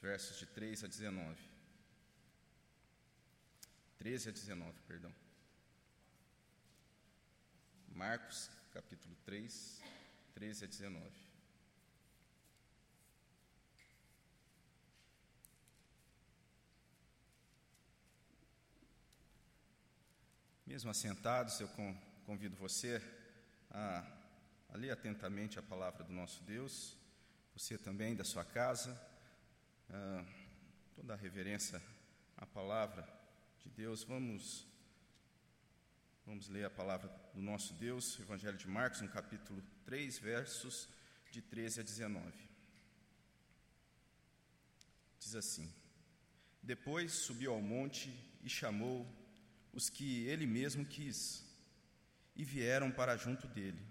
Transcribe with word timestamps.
versos 0.00 0.38
de 0.38 0.46
3 0.46 0.84
a 0.84 0.86
19. 0.86 1.36
13 3.98 4.28
a 4.30 4.32
19, 4.32 4.80
perdão. 4.86 5.14
Marcos, 7.88 8.50
capítulo 8.72 9.14
3, 9.26 9.82
13 10.32 10.64
a 10.64 10.68
19. 10.68 11.30
Mesmo 20.66 20.90
assentados, 20.90 21.60
eu 21.60 21.68
convido 22.24 22.56
você 22.56 23.02
a, 23.70 24.06
a 24.70 24.76
ler 24.76 24.92
atentamente 24.92 25.58
a 25.58 25.62
palavra 25.62 26.04
do 26.04 26.12
nosso 26.12 26.42
Deus, 26.44 26.96
você 27.52 27.76
também 27.76 28.14
da 28.14 28.24
sua 28.24 28.44
casa, 28.44 29.09
toda 30.94 31.14
a 31.14 31.16
reverência 31.16 31.82
à 32.36 32.46
palavra 32.46 33.06
de 33.58 33.68
Deus. 33.70 34.02
Vamos, 34.04 34.66
vamos 36.24 36.48
ler 36.48 36.64
a 36.64 36.70
palavra 36.70 37.08
do 37.34 37.42
nosso 37.42 37.74
Deus, 37.74 38.18
Evangelho 38.20 38.56
de 38.56 38.68
Marcos, 38.68 39.00
no 39.00 39.08
capítulo 39.08 39.62
3, 39.84 40.18
versos 40.18 40.88
de 41.30 41.42
13 41.42 41.80
a 41.80 41.82
19. 41.82 42.32
Diz 45.18 45.34
assim: 45.34 45.72
Depois 46.62 47.12
subiu 47.12 47.52
ao 47.52 47.60
monte 47.60 48.14
e 48.42 48.48
chamou 48.48 49.06
os 49.72 49.88
que 49.88 50.26
ele 50.26 50.46
mesmo 50.46 50.84
quis, 50.84 51.44
e 52.36 52.44
vieram 52.44 52.90
para 52.90 53.16
junto 53.16 53.48
dele. 53.48 53.82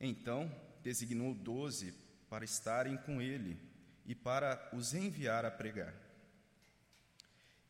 Então 0.00 0.50
designou 0.82 1.34
doze 1.34 1.92
para 2.28 2.44
estarem 2.44 2.96
com 2.98 3.20
ele 3.20 3.71
e 4.04 4.14
para 4.14 4.70
os 4.72 4.94
enviar 4.94 5.44
a 5.44 5.50
pregar 5.50 5.94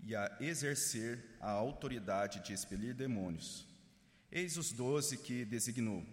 e 0.01 0.17
a 0.17 0.37
exercer 0.41 1.25
a 1.41 1.51
autoridade 1.51 2.41
de 2.41 2.53
expelir 2.53 2.95
demônios. 2.95 3.67
Eis 4.31 4.57
os 4.57 4.73
doze 4.73 5.17
que 5.19 5.45
designou: 5.45 6.05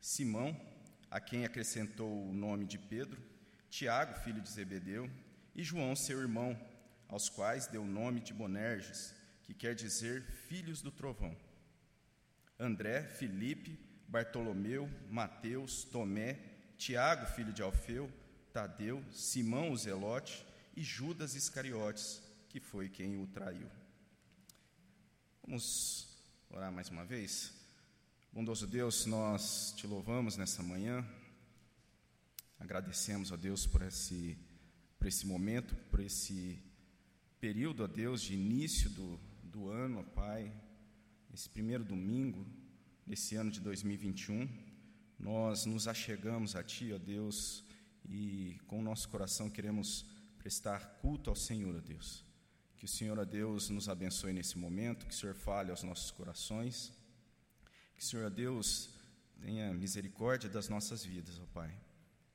Simão, 0.00 0.58
a 1.10 1.20
quem 1.20 1.44
acrescentou 1.44 2.28
o 2.28 2.32
nome 2.32 2.66
de 2.66 2.78
Pedro, 2.78 3.20
Tiago, 3.68 4.20
filho 4.20 4.40
de 4.40 4.50
Zebedeu, 4.50 5.10
e 5.54 5.62
João, 5.62 5.96
seu 5.96 6.20
irmão, 6.20 6.58
aos 7.08 7.28
quais 7.28 7.66
deu 7.66 7.82
o 7.82 7.86
nome 7.86 8.20
de 8.20 8.32
Bonerges 8.32 9.14
que 9.42 9.54
quer 9.54 9.74
dizer 9.74 10.22
filhos 10.48 10.82
do 10.82 10.90
trovão. 10.90 11.36
André, 12.58 13.02
Filipe, 13.04 13.78
Bartolomeu, 14.08 14.88
Mateus, 15.08 15.84
Tomé, 15.84 16.38
Tiago, 16.76 17.26
filho 17.26 17.52
de 17.52 17.62
Alfeu, 17.62 18.10
Tadeu, 18.56 19.04
Simão 19.12 19.70
o 19.70 19.76
Zelote 19.76 20.42
e 20.74 20.82
Judas 20.82 21.34
Iscariotes, 21.34 22.22
que 22.48 22.58
foi 22.58 22.88
quem 22.88 23.22
o 23.22 23.26
traiu. 23.26 23.68
Vamos 25.46 26.08
orar 26.48 26.72
mais 26.72 26.88
uma 26.88 27.04
vez? 27.04 27.52
Bondoso 28.32 28.66
Deus, 28.66 29.04
nós 29.04 29.74
te 29.76 29.86
louvamos 29.86 30.38
nessa 30.38 30.62
manhã, 30.62 31.06
agradecemos 32.58 33.30
a 33.30 33.36
Deus 33.36 33.66
por 33.66 33.82
esse, 33.82 34.38
por 34.98 35.06
esse 35.06 35.26
momento, 35.26 35.76
por 35.90 36.00
esse 36.00 36.58
período, 37.38 37.84
a 37.84 37.86
Deus, 37.86 38.22
de 38.22 38.32
início 38.32 38.88
do, 38.88 39.20
do 39.42 39.68
ano, 39.68 40.02
Pai, 40.02 40.50
esse 41.34 41.46
primeiro 41.46 41.84
domingo 41.84 42.46
desse 43.06 43.36
ano 43.36 43.50
de 43.50 43.60
2021, 43.60 44.48
nós 45.18 45.66
nos 45.66 45.86
achegamos 45.86 46.56
a 46.56 46.64
Ti, 46.64 46.94
ó 46.94 46.98
Deus, 46.98 47.65
e 48.08 48.58
com 48.66 48.78
o 48.78 48.82
nosso 48.82 49.08
coração 49.08 49.50
queremos 49.50 50.04
prestar 50.38 50.98
culto 51.00 51.30
ao 51.30 51.36
Senhor, 51.36 51.76
ó 51.76 51.80
Deus. 51.80 52.24
Que 52.76 52.84
o 52.84 52.88
Senhor, 52.88 53.18
ó 53.18 53.24
Deus, 53.24 53.68
nos 53.70 53.88
abençoe 53.88 54.32
nesse 54.32 54.56
momento, 54.58 55.06
que 55.06 55.14
o 55.14 55.16
Senhor 55.16 55.34
fale 55.34 55.70
aos 55.70 55.82
nossos 55.82 56.10
corações, 56.10 56.92
que 57.96 58.02
o 58.02 58.06
Senhor, 58.06 58.26
ó 58.26 58.30
Deus, 58.30 58.90
tenha 59.40 59.72
misericórdia 59.72 60.48
das 60.48 60.68
nossas 60.68 61.04
vidas, 61.04 61.38
ó 61.38 61.46
Pai, 61.52 61.74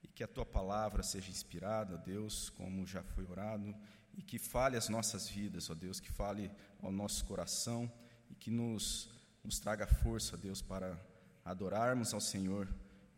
e 0.03 0.07
que 0.07 0.23
a 0.23 0.27
Tua 0.27 0.45
palavra 0.45 1.03
seja 1.03 1.29
inspirada, 1.29 1.95
ó 1.95 1.97
Deus, 1.97 2.49
como 2.49 2.85
já 2.85 3.03
foi 3.03 3.25
orado, 3.25 3.73
e 4.17 4.21
que 4.21 4.37
fale 4.37 4.75
as 4.75 4.89
nossas 4.89 5.29
vidas, 5.29 5.69
ó 5.69 5.73
Deus, 5.73 5.99
que 5.99 6.11
fale 6.11 6.51
ao 6.81 6.91
nosso 6.91 7.23
coração. 7.25 7.91
E 8.29 8.35
que 8.35 8.49
nos, 8.49 9.09
nos 9.43 9.59
traga 9.59 9.85
força, 9.85 10.35
ó 10.35 10.37
Deus, 10.37 10.61
para 10.61 10.99
adorarmos 11.43 12.13
ao 12.13 12.21
Senhor, 12.21 12.67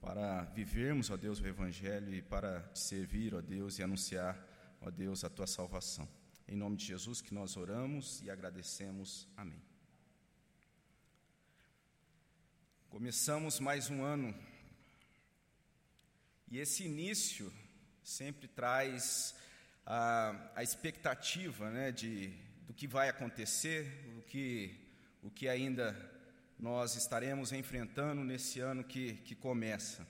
para 0.04 0.44
vivermos, 0.54 1.10
ó 1.10 1.16
Deus, 1.16 1.40
o 1.40 1.48
Evangelho 1.48 2.14
e 2.14 2.22
para 2.22 2.60
te 2.74 2.80
servir, 2.80 3.34
ó 3.34 3.40
Deus, 3.40 3.80
e 3.80 3.84
anunciar, 3.84 4.38
ó 4.82 4.92
Deus, 4.92 5.24
a 5.24 5.30
tua 5.30 5.48
salvação. 5.48 6.06
Em 6.46 6.58
nome 6.58 6.76
de 6.76 6.86
Jesus 6.86 7.22
que 7.22 7.34
nós 7.34 7.56
oramos 7.56 8.22
e 8.22 8.30
agradecemos. 8.30 9.30
Amém. 9.38 9.64
Começamos 12.90 13.62
mais 13.62 13.90
um 13.90 14.04
ano 14.04 14.36
e 16.52 16.60
esse 16.60 16.84
início 16.84 17.52
sempre 18.04 18.50
traz 18.50 19.34
a, 19.86 20.52
a 20.54 20.64
expectativa 20.64 21.72
né, 21.72 21.94
de, 21.94 22.28
do 22.68 22.74
que 22.74 22.88
vai 22.88 23.08
acontecer, 23.08 23.88
o 24.18 24.22
que, 24.24 24.76
o 25.24 25.32
que 25.32 25.48
ainda 25.48 26.13
nós 26.64 26.96
estaremos 26.96 27.52
enfrentando 27.52 28.24
nesse 28.24 28.62
ano 28.62 28.86
que, 28.86 29.16
que 29.16 29.36
começa. 29.36 30.08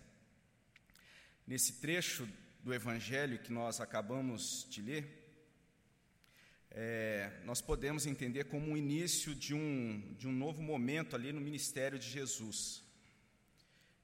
Nesse 1.47 1.81
trecho 1.81 2.29
do 2.63 2.71
Evangelho 2.71 3.39
que 3.39 3.51
nós 3.51 3.81
acabamos 3.81 4.67
de 4.69 4.79
ler, 4.79 5.33
é, 6.69 7.41
nós 7.43 7.59
podemos 7.59 8.05
entender 8.05 8.43
como 8.43 8.71
o 8.71 8.77
início 8.77 9.33
de 9.33 9.55
um, 9.55 10.13
de 10.15 10.27
um 10.27 10.31
novo 10.31 10.61
momento 10.61 11.15
ali 11.15 11.33
no 11.33 11.41
ministério 11.41 11.97
de 11.97 12.07
Jesus. 12.07 12.83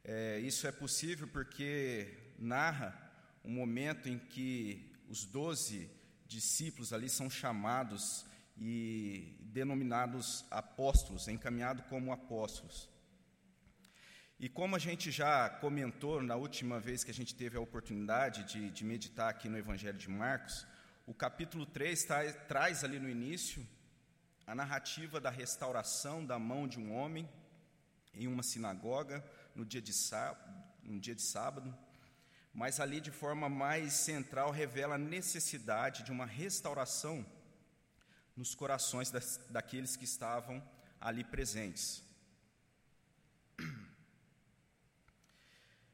É, 0.03 0.39
isso 0.39 0.65
é 0.65 0.71
possível 0.71 1.27
porque 1.27 2.17
narra 2.39 2.99
um 3.45 3.51
momento 3.51 4.09
em 4.09 4.17
que 4.17 4.91
os 5.07 5.23
doze 5.23 5.88
discípulos 6.25 6.93
ali 6.93 7.11
são 7.11 7.29
chamados 7.29 8.25
e 8.57 9.35
denominados 9.51 10.45
apóstolos, 10.49 11.27
encaminhados 11.27 11.85
como 11.87 12.11
apóstolos. 12.11 12.89
E 14.39 14.47
como 14.47 14.75
a 14.75 14.79
gente 14.79 15.11
já 15.11 15.49
comentou 15.49 16.21
na 16.21 16.35
última 16.35 16.79
vez 16.79 17.03
que 17.03 17.11
a 17.11 17.13
gente 17.13 17.35
teve 17.35 17.57
a 17.57 17.61
oportunidade 17.61 18.43
de, 18.45 18.69
de 18.69 18.85
meditar 18.85 19.29
aqui 19.29 19.49
no 19.49 19.57
Evangelho 19.57 19.97
de 19.97 20.09
Marcos, 20.09 20.65
o 21.05 21.13
capítulo 21.13 21.65
3 21.65 22.03
tá, 22.05 22.31
traz 22.47 22.83
ali 22.83 22.99
no 22.99 23.09
início 23.09 23.67
a 24.47 24.55
narrativa 24.55 25.19
da 25.19 25.29
restauração 25.29 26.25
da 26.25 26.39
mão 26.39 26.67
de 26.67 26.79
um 26.79 26.95
homem 26.95 27.27
em 28.13 28.27
uma 28.27 28.43
sinagoga 28.43 29.23
no 29.55 29.65
dia 29.65 29.81
de 29.81 29.93
sábado, 29.93 30.49
dia 30.83 31.15
de 31.15 31.21
sábado 31.21 31.77
mas 32.53 32.79
ali 32.79 32.99
de 32.99 33.11
forma 33.11 33.47
mais 33.47 33.93
central 33.93 34.51
revela 34.51 34.95
a 34.95 34.97
necessidade 34.97 36.03
de 36.03 36.11
uma 36.11 36.25
restauração 36.25 37.25
nos 38.39 38.55
corações 38.55 39.11
das, 39.11 39.38
daqueles 39.50 39.97
que 39.97 40.05
estavam 40.05 40.63
ali 41.01 41.25
presentes. 41.25 42.01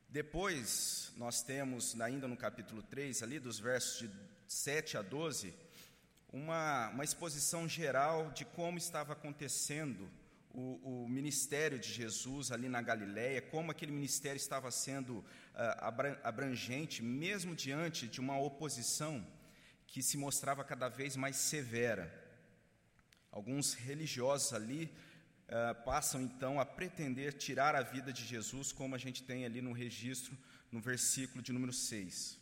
Depois, 0.08 1.12
nós 1.18 1.42
temos, 1.42 2.00
ainda 2.00 2.28
no 2.28 2.38
capítulo 2.38 2.84
3, 2.84 3.24
ali 3.24 3.40
dos 3.40 3.58
versos 3.60 4.08
de 4.08 4.12
7 4.48 4.96
a 4.96 5.02
12, 5.02 5.56
uma, 6.32 6.90
uma 6.90 7.04
exposição 7.04 7.68
geral 7.68 8.30
de 8.30 8.46
como 8.46 8.78
estava 8.78 9.14
acontecendo 9.14 10.08
o, 10.54 11.06
o, 11.06 11.10
ministério 11.10 11.80
de 11.80 11.92
Jesus 11.92 12.52
ali 12.52 12.70
na 12.70 12.82
Galiléia, 12.84 13.42
como 13.42 13.72
aquele 13.72 13.92
ministério 13.92 14.38
estava 14.38 14.70
sendo 14.70 15.18
uh, 15.18 15.26
abrangente, 16.24 17.02
mesmo 17.02 17.56
diante 17.56 18.08
de 18.08 18.20
uma 18.20 18.40
oposição 18.40 19.26
que 19.88 20.04
se 20.04 20.16
mostrava 20.16 20.64
cada 20.64 20.88
vez 20.88 21.16
mais 21.16 21.38
severa. 21.38 22.25
Alguns 23.36 23.74
religiosos 23.74 24.54
ali 24.54 24.90
uh, 25.50 25.84
passam 25.84 26.22
então 26.22 26.58
a 26.58 26.66
pretender 26.66 27.34
tirar 27.34 27.76
a 27.76 27.82
vida 27.82 28.14
de 28.14 28.24
Jesus, 28.24 28.72
como 28.72 28.96
a 28.96 28.98
gente 28.98 29.24
tem 29.24 29.44
ali 29.44 29.62
no 29.62 29.74
registro, 29.74 30.38
no 30.72 30.80
versículo 30.80 31.42
de 31.44 31.52
número 31.52 31.74
6. 31.74 32.40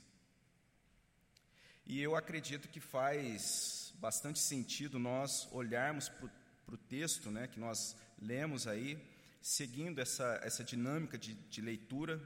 E 1.88 2.00
eu 2.00 2.16
acredito 2.16 2.70
que 2.70 2.80
faz 2.80 3.92
bastante 3.96 4.38
sentido 4.38 5.00
nós 5.00 5.50
olharmos 5.52 6.10
para 6.10 6.30
o 6.76 6.78
texto 6.78 7.32
né, 7.32 7.48
que 7.48 7.60
nós 7.60 7.98
lemos 8.22 8.68
aí, 8.68 9.04
seguindo 9.42 10.00
essa, 10.00 10.40
essa 10.44 10.64
dinâmica 10.64 11.18
de, 11.18 11.34
de 11.34 11.60
leitura, 11.60 12.22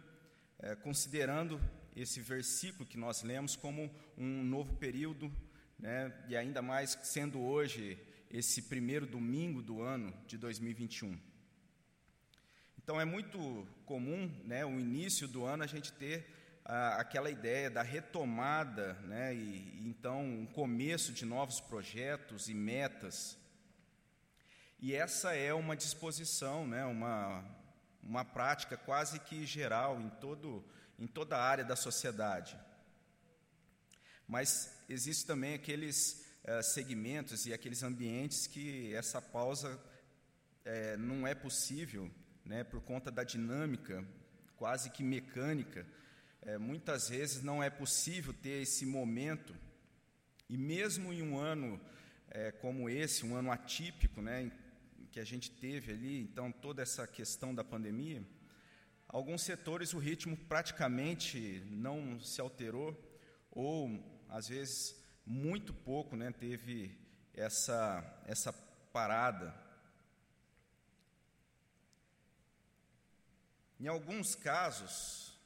é, 0.59 0.75
considerando 0.75 1.57
esse 1.95 2.19
versículo 2.19 2.85
que 2.85 2.97
nós 2.97 3.23
lemos 3.23 3.55
como 3.55 3.89
um 4.17 4.43
novo 4.43 4.75
período, 4.75 5.31
né, 5.79 6.13
e 6.27 6.35
ainda 6.35 6.61
mais 6.61 6.99
sendo 7.01 7.39
hoje 7.39 7.97
esse 8.31 8.63
primeiro 8.63 9.05
domingo 9.05 9.61
do 9.61 9.81
ano 9.81 10.13
de 10.27 10.37
2021. 10.37 11.17
Então 12.77 12.99
é 12.99 13.05
muito 13.05 13.67
comum, 13.85 14.31
né, 14.45 14.65
o 14.65 14.79
início 14.79 15.27
do 15.27 15.45
ano 15.45 15.63
a 15.63 15.67
gente 15.67 15.91
ter 15.93 16.25
ah, 16.63 16.97
aquela 16.99 17.29
ideia 17.29 17.69
da 17.69 17.81
retomada, 17.81 18.93
né, 19.03 19.33
e, 19.33 19.37
e 19.37 19.87
então 19.87 20.23
um 20.23 20.45
começo 20.45 21.11
de 21.13 21.25
novos 21.25 21.59
projetos 21.59 22.49
e 22.49 22.53
metas. 22.53 23.37
E 24.79 24.93
essa 24.93 25.33
é 25.33 25.53
uma 25.53 25.75
disposição, 25.75 26.67
né, 26.67 26.85
uma, 26.85 27.43
uma 28.03 28.23
prática 28.23 28.77
quase 28.77 29.19
que 29.19 29.45
geral 29.45 29.99
em, 29.99 30.09
todo, 30.09 30.63
em 30.99 31.07
toda 31.07 31.37
a 31.37 31.43
área 31.43 31.65
da 31.65 31.75
sociedade. 31.75 32.57
Mas 34.27 34.77
existe 34.89 35.25
também 35.25 35.53
aqueles 35.53 36.26
uh, 36.47 36.63
segmentos 36.63 37.45
e 37.45 37.53
aqueles 37.53 37.83
ambientes 37.83 38.47
que 38.47 38.93
essa 38.93 39.21
pausa 39.21 39.75
uh, 39.75 40.97
não 40.97 41.27
é 41.27 41.35
possível, 41.35 42.09
né, 42.45 42.63
por 42.63 42.81
conta 42.81 43.11
da 43.11 43.23
dinâmica 43.23 44.03
quase 44.55 44.89
que 44.89 45.03
mecânica. 45.03 45.85
Uh, 46.41 46.59
muitas 46.59 47.09
vezes 47.09 47.43
não 47.43 47.61
é 47.61 47.69
possível 47.69 48.33
ter 48.33 48.61
esse 48.61 48.85
momento, 48.85 49.53
e 50.49 50.57
mesmo 50.57 51.11
em 51.11 51.21
um 51.21 51.37
ano 51.37 51.79
como 52.61 52.89
esse, 52.89 53.25
um 53.25 53.35
ano 53.35 53.51
atípico, 53.51 54.21
né, 54.21 54.51
que 55.11 55.19
a 55.19 55.23
gente 55.23 55.49
teve 55.49 55.93
ali, 55.93 56.19
então 56.19 56.51
toda 56.51 56.83
essa 56.83 57.07
questão 57.07 57.55
da 57.55 57.63
pandemia, 57.63 58.21
alguns 59.07 59.41
setores 59.41 59.93
o 59.93 59.97
ritmo 59.97 60.37
praticamente 60.37 61.63
não 61.71 62.19
se 62.19 62.39
alterou 62.39 62.95
ou 63.49 63.89
às 64.29 64.49
vezes 64.49 64.96
muito 65.27 65.73
pouco, 65.73 66.15
né, 66.15 66.31
teve 66.31 66.97
essa 67.33 68.23
essa 68.25 68.53
parada. 68.93 69.53
Em 73.77 73.87
alguns 73.87 74.35
casos, 74.35 75.37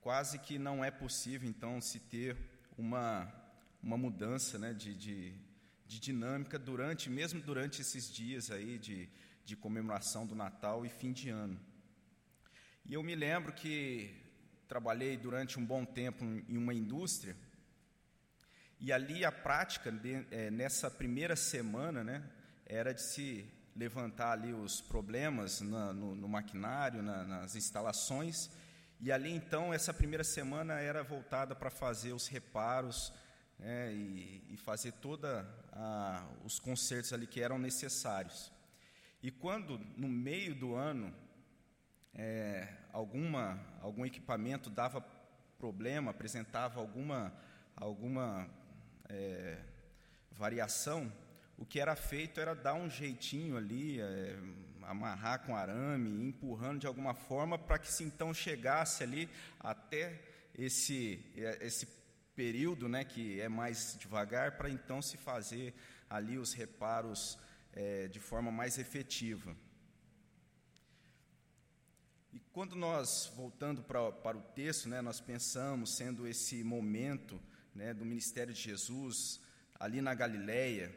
quase 0.00 0.38
que 0.40 0.58
não 0.58 0.84
é 0.84 0.90
possível 0.90 1.48
então 1.48 1.80
se 1.80 2.00
ter 2.00 2.36
uma 2.76 3.32
uma 3.80 3.96
mudança, 3.96 4.58
né, 4.58 4.74
de, 4.74 4.92
de, 4.94 5.32
de 5.86 6.00
dinâmica 6.00 6.58
durante 6.58 7.08
mesmo 7.08 7.40
durante 7.40 7.80
esses 7.80 8.12
dias 8.12 8.50
aí 8.50 8.78
de 8.78 9.08
de 9.44 9.54
comemoração 9.54 10.26
do 10.26 10.34
Natal 10.34 10.84
e 10.84 10.88
fim 10.88 11.12
de 11.12 11.28
ano. 11.28 11.60
E 12.84 12.94
eu 12.94 13.02
me 13.04 13.14
lembro 13.14 13.52
que 13.52 14.12
trabalhei 14.66 15.16
durante 15.16 15.56
um 15.56 15.64
bom 15.64 15.84
tempo 15.84 16.24
em 16.24 16.56
uma 16.56 16.74
indústria 16.74 17.36
e 18.78 18.92
ali 18.92 19.24
a 19.24 19.32
prática, 19.32 19.90
de, 19.90 20.26
é, 20.30 20.50
nessa 20.50 20.90
primeira 20.90 21.34
semana, 21.34 22.04
né, 22.04 22.22
era 22.66 22.92
de 22.92 23.00
se 23.00 23.46
levantar 23.74 24.32
ali 24.32 24.52
os 24.52 24.80
problemas 24.80 25.60
na, 25.60 25.92
no, 25.92 26.14
no, 26.14 26.28
maquinário, 26.28 27.02
na, 27.02 27.24
nas 27.24 27.56
instalações, 27.56 28.50
e 29.00 29.12
ali 29.12 29.30
então 29.30 29.72
essa 29.72 29.92
primeira 29.92 30.24
semana 30.24 30.80
era 30.80 31.02
voltada 31.02 31.54
para 31.54 31.70
fazer 31.70 32.12
os 32.12 32.26
reparos 32.28 33.12
né, 33.58 33.92
e, 33.92 34.42
e, 34.50 34.56
fazer 34.56 34.92
toda 34.92 35.46
a, 35.72 36.26
os 36.44 36.58
consertos 36.58 37.12
ali 37.12 37.26
que 37.26 37.40
eram 37.40 37.58
necessários. 37.58 38.52
E 39.22 39.30
quando 39.30 39.78
no 39.96 40.08
meio 40.08 40.54
do 40.54 40.74
ano 40.74 41.14
é, 42.14 42.68
alguma 42.92 43.60
algum 43.80 44.04
equipamento 44.04 44.70
dava 44.70 45.04
problema, 45.58 46.10
apresentava 46.10 46.80
alguma 46.80 47.32
alguma 47.76 48.48
é, 49.08 49.58
variação, 50.32 51.12
o 51.58 51.64
que 51.64 51.80
era 51.80 51.96
feito 51.96 52.40
era 52.40 52.54
dar 52.54 52.74
um 52.74 52.88
jeitinho 52.90 53.56
ali, 53.56 54.00
é, 54.00 54.36
amarrar 54.82 55.44
com 55.44 55.56
arame, 55.56 56.24
empurrando 56.24 56.80
de 56.80 56.86
alguma 56.86 57.14
forma 57.14 57.58
para 57.58 57.78
que 57.78 57.90
se 57.90 58.04
então 58.04 58.32
chegasse 58.32 59.02
ali 59.02 59.28
até 59.58 60.20
esse, 60.54 61.24
é, 61.36 61.66
esse 61.66 61.86
período, 62.34 62.88
né, 62.88 63.04
que 63.04 63.40
é 63.40 63.48
mais 63.48 63.96
devagar, 63.98 64.56
para 64.56 64.68
então 64.68 65.00
se 65.00 65.16
fazer 65.16 65.74
ali 66.08 66.38
os 66.38 66.52
reparos 66.52 67.38
é, 67.72 68.06
de 68.08 68.20
forma 68.20 68.52
mais 68.52 68.78
efetiva. 68.78 69.56
E 72.32 72.38
quando 72.52 72.76
nós, 72.76 73.32
voltando 73.34 73.82
para, 73.82 74.12
para 74.12 74.36
o 74.36 74.42
texto, 74.42 74.90
né, 74.90 75.00
nós 75.00 75.20
pensamos, 75.20 75.96
sendo 75.96 76.26
esse 76.26 76.62
momento 76.62 77.40
né, 77.76 77.92
do 77.92 78.04
ministério 78.04 78.54
de 78.54 78.60
Jesus 78.60 79.38
ali 79.78 80.00
na 80.00 80.14
Galileia, 80.14 80.90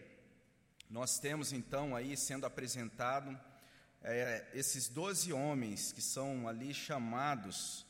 nós 0.90 1.20
temos 1.20 1.52
então 1.52 1.96
aí 1.96 2.16
sendo 2.16 2.46
apresentado 2.46 3.38
é, 4.02 4.48
esses 4.54 4.88
doze 4.88 5.34
homens 5.34 5.92
que 5.92 6.02
são 6.02 6.48
ali 6.48 6.74
chamados 6.74 7.86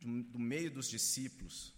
do, 0.00 0.22
do 0.22 0.38
meio 0.38 0.70
dos 0.70 0.88
discípulos. 0.88 1.74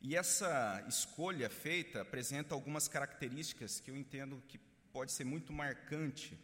E 0.00 0.16
essa 0.16 0.82
escolha 0.88 1.50
feita 1.50 2.00
apresenta 2.00 2.54
algumas 2.54 2.88
características 2.88 3.78
que 3.78 3.90
eu 3.90 3.96
entendo 3.96 4.42
que 4.48 4.58
pode 4.92 5.12
ser 5.12 5.24
muito 5.24 5.52
marcante. 5.52 6.38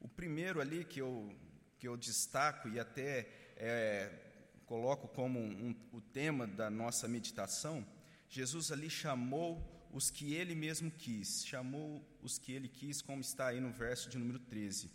O 0.00 0.08
primeiro 0.08 0.58
ali 0.60 0.84
que 0.84 1.00
eu, 1.00 1.36
que 1.78 1.86
eu 1.86 1.98
destaco 1.98 2.68
e 2.68 2.80
até 2.80 3.28
é, 3.56 4.31
coloco 4.72 5.06
como 5.06 5.38
um, 5.38 5.76
o 5.92 6.00
tema 6.00 6.46
da 6.46 6.70
nossa 6.70 7.06
meditação, 7.06 7.86
Jesus 8.26 8.72
ali 8.72 8.88
chamou 8.88 9.62
os 9.92 10.10
que 10.10 10.32
ele 10.32 10.54
mesmo 10.54 10.90
quis, 10.90 11.44
chamou 11.44 12.02
os 12.22 12.38
que 12.38 12.52
ele 12.52 12.68
quis, 12.68 13.02
como 13.02 13.20
está 13.20 13.48
aí 13.48 13.60
no 13.60 13.70
verso 13.70 14.08
de 14.08 14.16
número 14.16 14.38
13. 14.38 14.90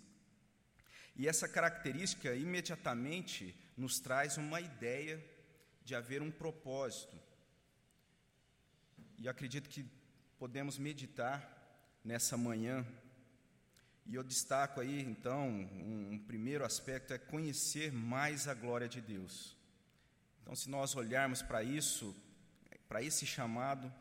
E 1.15 1.27
essa 1.27 1.47
característica 1.47 2.33
imediatamente 2.33 3.55
nos 3.77 3.99
traz 3.99 4.35
uma 4.37 4.59
ideia 4.59 5.23
de 5.85 5.93
haver 5.93 6.23
um 6.23 6.31
propósito. 6.31 7.15
E 9.19 9.29
acredito 9.29 9.69
que 9.69 9.85
podemos 10.39 10.79
meditar 10.79 11.37
nessa 12.03 12.35
manhã. 12.35 12.83
E 14.07 14.15
eu 14.15 14.23
destaco 14.23 14.81
aí, 14.81 15.01
então, 15.01 15.47
um, 15.47 16.13
um 16.13 16.17
primeiro 16.17 16.65
aspecto 16.65 17.13
é 17.13 17.19
conhecer 17.19 17.91
mais 17.91 18.47
a 18.47 18.55
glória 18.55 18.89
de 18.89 18.99
Deus. 18.99 19.55
Então, 20.47 20.55
se 20.55 20.69
nós 20.69 20.95
olharmos 20.95 21.41
para 21.41 21.61
isso, 21.61 22.15
para 22.87 23.03
esse 23.03 23.25
chamado, 23.25 23.93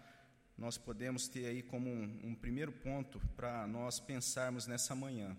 nós 0.56 0.78
podemos 0.78 1.26
ter 1.26 1.46
aí 1.46 1.60
como 1.60 1.90
um, 1.90 2.20
um 2.22 2.34
primeiro 2.37 2.70
ponto 2.70 3.19
para 3.37 3.66
nós 3.66 3.98
pensarmos 3.98 4.64
nessa 4.64 4.94
manhã, 4.94 5.37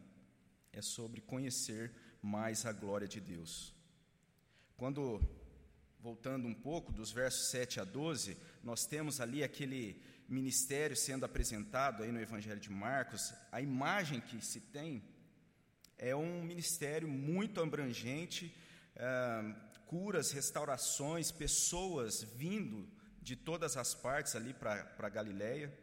é 0.74 0.82
sobre 0.82 1.22
conhecer 1.22 1.94
mais 2.22 2.66
a 2.66 2.74
glória 2.74 3.08
de 3.08 3.22
Deus. 3.22 3.74
Quando, 4.76 5.22
voltando 5.98 6.46
um 6.46 6.54
pouco, 6.54 6.92
dos 6.92 7.10
versos 7.10 7.52
7 7.52 7.80
a 7.80 7.86
12, 7.86 8.36
nós 8.62 8.86
temos 8.86 9.22
ali 9.22 9.46
aquele 9.46 10.04
ministério 10.28 10.98
sendo 10.98 11.24
apresentado 11.24 12.04
aí 12.04 12.12
no 12.12 12.20
Evangelho 12.20 12.60
de 12.60 12.70
Marcos, 12.70 13.34
a 13.50 13.62
imagem 13.62 14.20
que 14.20 14.46
se 14.46 14.60
tem 14.60 15.02
é 15.98 16.14
um 16.14 16.44
ministério 16.44 17.08
muito 17.08 17.62
abrangente, 17.62 18.54
é, 18.94 19.67
curas, 19.88 20.32
restaurações, 20.32 21.32
pessoas 21.32 22.24
vindo 22.24 22.88
de 23.22 23.36
todas 23.36 23.78
as 23.78 23.96
partes 23.96 24.36
ali 24.36 24.54
para 24.54 25.10
Galiléia. 25.10 25.74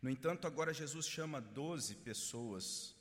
No 0.00 0.10
entanto, 0.10 0.46
agora 0.46 0.72
Jesus 0.72 1.06
chama 1.06 1.40
doze 1.40 1.94
pessoas. 1.96 2.94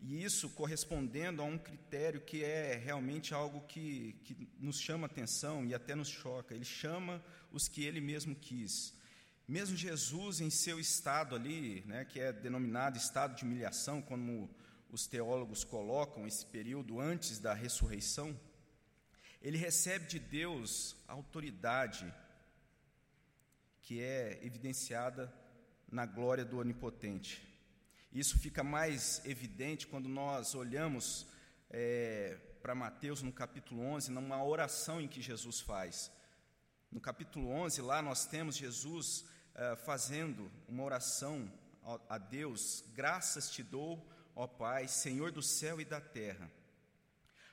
E 0.00 0.22
isso 0.22 0.50
correspondendo 0.50 1.42
a 1.42 1.44
um 1.44 1.58
critério 1.58 2.20
que 2.20 2.44
é 2.44 2.74
realmente 2.76 3.34
algo 3.34 3.66
que, 3.66 4.12
que 4.24 4.48
nos 4.58 4.80
chama 4.80 5.06
atenção 5.06 5.64
e 5.66 5.74
até 5.74 5.94
nos 5.94 6.08
choca. 6.08 6.54
Ele 6.54 6.64
chama 6.64 7.22
os 7.52 7.68
que 7.68 7.84
ele 7.84 8.00
mesmo 8.00 8.34
quis. 8.34 8.94
Mesmo 9.46 9.76
Jesus, 9.76 10.40
em 10.40 10.50
seu 10.50 10.78
estado 10.78 11.34
ali, 11.34 11.82
né, 11.86 12.04
que 12.04 12.20
é 12.20 12.32
denominado 12.32 12.96
estado 12.96 13.34
de 13.34 13.44
humilhação, 13.44 14.00
como 14.00 14.54
os 14.90 15.06
teólogos 15.06 15.64
colocam 15.64 16.26
esse 16.26 16.44
período 16.46 17.00
antes 17.00 17.38
da 17.38 17.52
ressurreição, 17.52 18.38
ele 19.40 19.56
recebe 19.56 20.06
de 20.06 20.18
Deus 20.18 20.96
a 21.06 21.12
autoridade 21.12 22.12
que 23.82 24.02
é 24.02 24.38
evidenciada 24.42 25.32
na 25.90 26.04
glória 26.04 26.44
do 26.44 26.58
Onipotente. 26.58 27.46
Isso 28.12 28.38
fica 28.38 28.64
mais 28.64 29.24
evidente 29.24 29.86
quando 29.86 30.08
nós 30.08 30.54
olhamos 30.54 31.26
é, 31.70 32.38
para 32.62 32.74
Mateus 32.74 33.22
no 33.22 33.32
capítulo 33.32 33.82
11, 33.82 34.10
numa 34.10 34.42
oração 34.44 35.00
em 35.00 35.08
que 35.08 35.22
Jesus 35.22 35.60
faz. 35.60 36.10
No 36.90 37.00
capítulo 37.00 37.48
11, 37.50 37.80
lá 37.82 38.02
nós 38.02 38.26
temos 38.26 38.56
Jesus 38.56 39.24
é, 39.54 39.76
fazendo 39.76 40.50
uma 40.66 40.82
oração 40.82 41.50
a 42.08 42.18
Deus: 42.18 42.84
Graças 42.94 43.50
te 43.50 43.62
dou, 43.62 44.06
ó 44.38 44.46
Pai, 44.46 44.86
Senhor 44.86 45.32
do 45.32 45.42
céu 45.42 45.80
e 45.80 45.84
da 45.84 46.00
terra, 46.00 46.48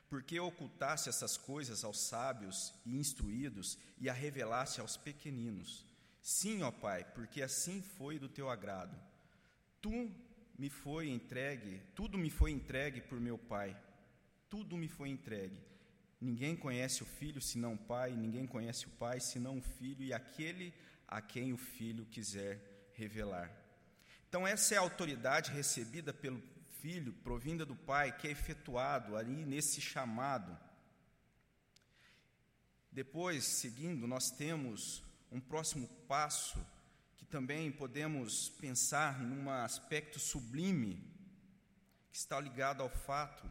porque 0.08 0.38
ocultaste 0.38 1.08
essas 1.08 1.36
coisas 1.36 1.82
aos 1.82 1.98
sábios 1.98 2.72
e 2.86 2.96
instruídos 2.96 3.76
e 3.98 4.08
a 4.08 4.12
revelaste 4.12 4.80
aos 4.80 4.96
pequeninos. 4.96 5.84
Sim, 6.22 6.62
ó 6.62 6.70
Pai, 6.70 7.04
porque 7.12 7.42
assim 7.42 7.82
foi 7.82 8.20
do 8.20 8.28
teu 8.28 8.48
agrado. 8.48 8.96
Tu 9.82 10.14
me 10.56 10.70
foi 10.70 11.08
entregue, 11.08 11.82
tudo 11.92 12.16
me 12.16 12.30
foi 12.30 12.52
entregue 12.52 13.00
por 13.00 13.18
meu 13.18 13.36
Pai. 13.36 13.76
Tudo 14.48 14.76
me 14.76 14.86
foi 14.86 15.08
entregue. 15.08 15.58
Ninguém 16.20 16.54
conhece 16.54 17.02
o 17.02 17.06
filho 17.18 17.42
senão 17.42 17.74
o 17.74 17.78
pai, 17.78 18.12
ninguém 18.12 18.46
conhece 18.46 18.86
o 18.86 18.90
pai 18.90 19.18
senão 19.18 19.58
o 19.58 19.62
filho 19.62 20.04
e 20.04 20.14
aquele 20.14 20.72
a 21.06 21.20
quem 21.20 21.52
o 21.52 21.58
filho 21.58 22.06
quiser 22.06 22.90
revelar. 22.94 23.50
Então, 24.28 24.46
essa 24.46 24.74
é 24.74 24.78
a 24.78 24.82
autoridade 24.82 25.50
recebida 25.50 26.12
pelo 26.14 26.40
filho, 26.80 27.12
provinda 27.12 27.64
do 27.64 27.74
pai, 27.74 28.16
que 28.16 28.28
é 28.28 28.30
efetuado 28.30 29.16
ali 29.16 29.44
nesse 29.44 29.80
chamado. 29.80 30.56
Depois, 32.90 33.44
seguindo, 33.44 34.06
nós 34.06 34.30
temos 34.30 35.02
um 35.30 35.40
próximo 35.40 35.88
passo 36.08 36.64
que 37.16 37.24
também 37.24 37.70
podemos 37.72 38.48
pensar 38.50 39.20
num 39.20 39.50
aspecto 39.50 40.18
sublime 40.18 41.02
que 42.10 42.16
está 42.16 42.40
ligado 42.40 42.82
ao 42.82 42.88
fato 42.88 43.50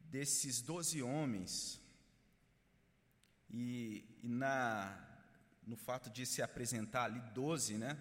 desses 0.00 0.60
doze 0.60 1.02
homens 1.02 1.80
e, 3.48 4.04
e, 4.22 4.28
na 4.28 5.06
no 5.66 5.76
fato 5.76 6.10
de 6.10 6.26
se 6.26 6.42
apresentar 6.42 7.04
ali 7.04 7.20
doze, 7.32 7.74
né, 7.78 7.96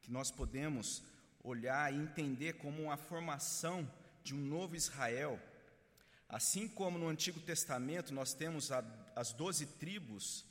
que 0.00 0.12
nós 0.12 0.30
podemos 0.30 1.02
olhar 1.44 1.92
e 1.92 1.96
entender 1.96 2.54
como 2.54 2.82
uma 2.82 2.96
formação 2.96 3.88
de 4.24 4.34
um 4.34 4.38
novo 4.38 4.74
Israel. 4.74 5.38
Assim 6.26 6.66
como 6.66 6.98
no 6.98 7.06
Antigo 7.06 7.38
Testamento 7.38 8.12
nós 8.12 8.32
temos 8.32 8.72
a, 8.72 8.82
as 9.14 9.32
doze 9.32 9.66
tribos 9.66 10.44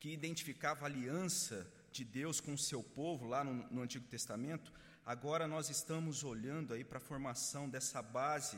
que 0.00 0.08
identificavam 0.08 0.84
a 0.84 0.86
aliança 0.86 1.70
de 1.92 2.04
Deus 2.04 2.40
com 2.40 2.54
o 2.54 2.58
seu 2.58 2.82
povo 2.82 3.26
lá 3.26 3.44
no, 3.44 3.52
no 3.70 3.82
Antigo 3.82 4.06
Testamento, 4.06 4.72
agora 5.04 5.46
nós 5.46 5.68
estamos 5.68 6.24
olhando 6.24 6.72
aí 6.72 6.82
para 6.82 6.96
a 6.96 7.00
formação 7.00 7.68
dessa 7.68 8.00
base 8.00 8.56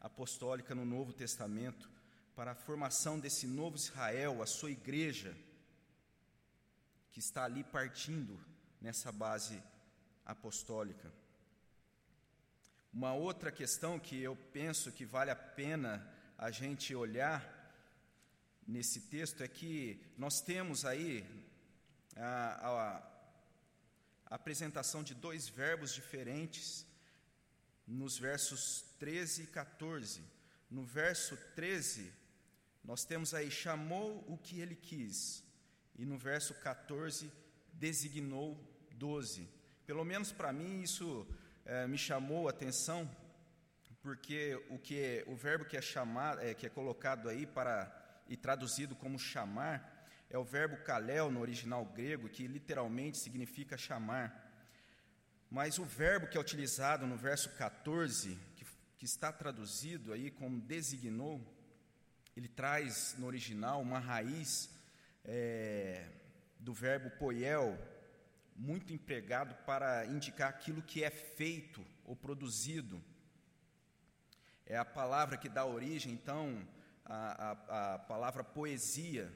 apostólica 0.00 0.74
no 0.74 0.84
Novo 0.84 1.12
Testamento, 1.12 1.88
para 2.34 2.52
a 2.52 2.56
formação 2.56 3.18
desse 3.18 3.46
novo 3.46 3.76
Israel, 3.76 4.42
a 4.42 4.46
sua 4.46 4.70
igreja, 4.70 5.34
que 7.10 7.20
está 7.20 7.44
ali 7.44 7.62
partindo 7.62 8.38
nessa 8.80 9.12
base 9.12 9.62
apostólica. 10.24 11.12
Uma 12.92 13.14
outra 13.14 13.50
questão 13.50 13.98
que 13.98 14.20
eu 14.20 14.36
penso 14.52 14.92
que 14.92 15.04
vale 15.04 15.30
a 15.30 15.36
pena 15.36 16.06
a 16.36 16.50
gente 16.50 16.94
olhar 16.94 17.42
nesse 18.66 19.00
texto 19.02 19.42
é 19.42 19.48
que 19.48 20.00
nós 20.16 20.40
temos 20.40 20.84
aí 20.84 21.24
a, 22.16 22.68
a, 22.68 22.96
a 24.26 24.34
apresentação 24.34 25.02
de 25.02 25.14
dois 25.14 25.48
verbos 25.48 25.94
diferentes 25.94 26.86
nos 27.86 28.18
versos 28.18 28.84
13 28.98 29.44
e 29.44 29.46
14. 29.46 30.22
No 30.70 30.84
verso 30.84 31.36
13, 31.54 32.12
nós 32.84 33.04
temos 33.04 33.34
aí: 33.34 33.50
chamou 33.50 34.24
o 34.26 34.38
que 34.38 34.60
ele 34.60 34.74
quis, 34.74 35.44
e 35.96 36.04
no 36.04 36.16
verso 36.16 36.54
14, 36.54 37.30
designou 37.72 38.58
12. 38.94 39.48
Pelo 39.92 40.06
menos 40.06 40.32
para 40.32 40.54
mim, 40.54 40.80
isso 40.80 41.26
é, 41.66 41.86
me 41.86 41.98
chamou 41.98 42.48
a 42.48 42.50
atenção, 42.50 43.06
porque 44.00 44.58
o, 44.70 44.78
que 44.78 45.22
o 45.26 45.36
verbo 45.36 45.66
que 45.66 45.76
é, 45.76 45.82
chamado, 45.82 46.40
é, 46.40 46.54
que 46.54 46.64
é 46.64 46.70
colocado 46.70 47.28
aí 47.28 47.46
para 47.46 47.94
e 48.26 48.34
traduzido 48.34 48.96
como 48.96 49.18
chamar 49.18 50.08
é 50.30 50.38
o 50.38 50.44
verbo 50.44 50.78
kalel 50.78 51.30
no 51.30 51.42
original 51.42 51.84
grego, 51.84 52.30
que 52.30 52.46
literalmente 52.46 53.18
significa 53.18 53.76
chamar. 53.76 54.50
Mas 55.50 55.78
o 55.78 55.84
verbo 55.84 56.26
que 56.26 56.38
é 56.38 56.40
utilizado 56.40 57.06
no 57.06 57.18
verso 57.18 57.50
14, 57.50 58.38
que, 58.56 58.64
que 58.96 59.04
está 59.04 59.30
traduzido 59.30 60.14
aí 60.14 60.30
como 60.30 60.58
designou, 60.58 61.38
ele 62.34 62.48
traz 62.48 63.14
no 63.18 63.26
original 63.26 63.82
uma 63.82 63.98
raiz 63.98 64.70
é, 65.22 66.08
do 66.58 66.72
verbo 66.72 67.10
poiel, 67.18 67.78
muito 68.56 68.92
empregado 68.92 69.54
para 69.64 70.06
indicar 70.06 70.50
aquilo 70.50 70.82
que 70.82 71.02
é 71.02 71.10
feito 71.10 71.84
ou 72.04 72.14
produzido. 72.14 73.02
É 74.66 74.76
a 74.76 74.84
palavra 74.84 75.36
que 75.36 75.48
dá 75.48 75.64
origem, 75.64 76.12
então, 76.12 76.66
à, 77.04 77.50
à, 77.50 77.94
à 77.94 77.98
palavra 77.98 78.44
poesia. 78.44 79.32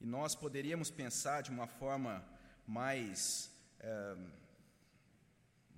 E 0.00 0.06
nós 0.06 0.34
poderíamos 0.34 0.90
pensar 0.90 1.42
de 1.42 1.50
uma 1.50 1.66
forma 1.66 2.24
mais 2.66 3.50
é, 3.80 4.16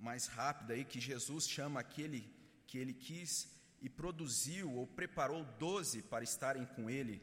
mais 0.03 0.27
rápida 0.27 0.73
aí 0.73 0.83
que 0.83 0.99
Jesus 0.99 1.45
chama 1.47 1.79
aquele 1.79 2.29
que 2.67 2.77
ele 2.77 2.93
quis 2.93 3.47
e 3.81 3.89
produziu 3.89 4.73
ou 4.73 4.85
preparou 4.85 5.45
doze 5.57 6.01
para 6.01 6.23
estarem 6.23 6.65
com 6.65 6.89
ele 6.89 7.21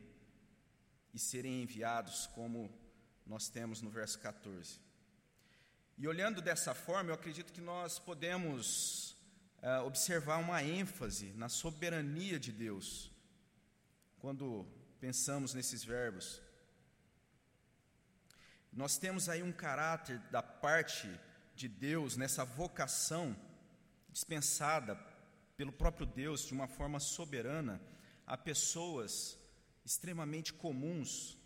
e 1.13 1.19
serem 1.19 1.63
enviados, 1.63 2.27
como 2.29 2.71
nós 3.31 3.49
temos 3.49 3.81
no 3.81 3.89
verso 3.89 4.19
14. 4.19 4.81
E 5.97 6.09
olhando 6.09 6.43
dessa 6.43 6.75
forma, 6.75 7.11
eu 7.11 7.15
acredito 7.15 7.53
que 7.53 7.61
nós 7.61 7.97
podemos 7.97 9.13
uh, 9.63 9.85
observar 9.87 10.39
uma 10.39 10.65
ênfase 10.65 11.27
na 11.35 11.49
soberania 11.49 12.41
de 12.41 12.51
Deus, 12.51 13.09
quando 14.19 14.67
pensamos 14.99 15.55
nesses 15.55 15.85
verbos. 15.85 16.43
Nós 18.73 18.99
temos 18.99 19.29
aí 19.29 19.45
um 19.45 19.53
caráter 19.53 20.19
da 20.33 20.43
parte 20.43 21.09
de 21.55 21.69
Deus, 21.69 22.17
nessa 22.17 22.45
vocação 22.45 23.37
dispensada 24.11 24.97
pelo 25.57 25.71
próprio 25.71 26.05
Deus 26.05 26.45
de 26.47 26.53
uma 26.53 26.67
forma 26.67 26.99
soberana 26.99 27.81
a 28.27 28.37
pessoas 28.37 29.39
extremamente 29.85 30.53
comuns. 30.53 31.39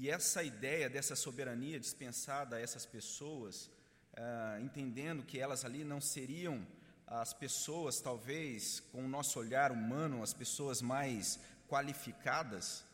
E 0.00 0.08
essa 0.08 0.44
ideia 0.44 0.88
dessa 0.88 1.16
soberania 1.16 1.80
dispensada 1.80 2.54
a 2.54 2.60
essas 2.60 2.86
pessoas, 2.86 3.68
ah, 4.16 4.56
entendendo 4.60 5.24
que 5.24 5.40
elas 5.40 5.64
ali 5.64 5.82
não 5.82 6.00
seriam 6.00 6.64
as 7.04 7.32
pessoas, 7.32 8.00
talvez, 8.00 8.78
com 8.92 9.04
o 9.04 9.08
nosso 9.08 9.40
olhar 9.40 9.72
humano, 9.72 10.22
as 10.22 10.32
pessoas 10.32 10.80
mais 10.80 11.40
qualificadas, 11.66 12.84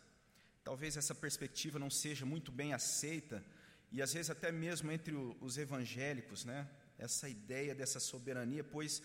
talvez 0.64 0.96
essa 0.96 1.14
perspectiva 1.14 1.78
não 1.78 1.90
seja 1.90 2.25
muito 2.25 2.50
bem 2.50 2.73
aceita 2.73 3.44
e 3.92 4.00
às 4.00 4.14
vezes 4.14 4.30
até 4.30 4.50
mesmo 4.50 4.90
entre 4.90 5.14
os 5.42 5.58
evangélicos, 5.58 6.46
né? 6.46 6.66
Essa 6.99 7.28
ideia 7.28 7.75
dessa 7.75 8.00
soberania, 8.00 8.64
pois 8.64 9.02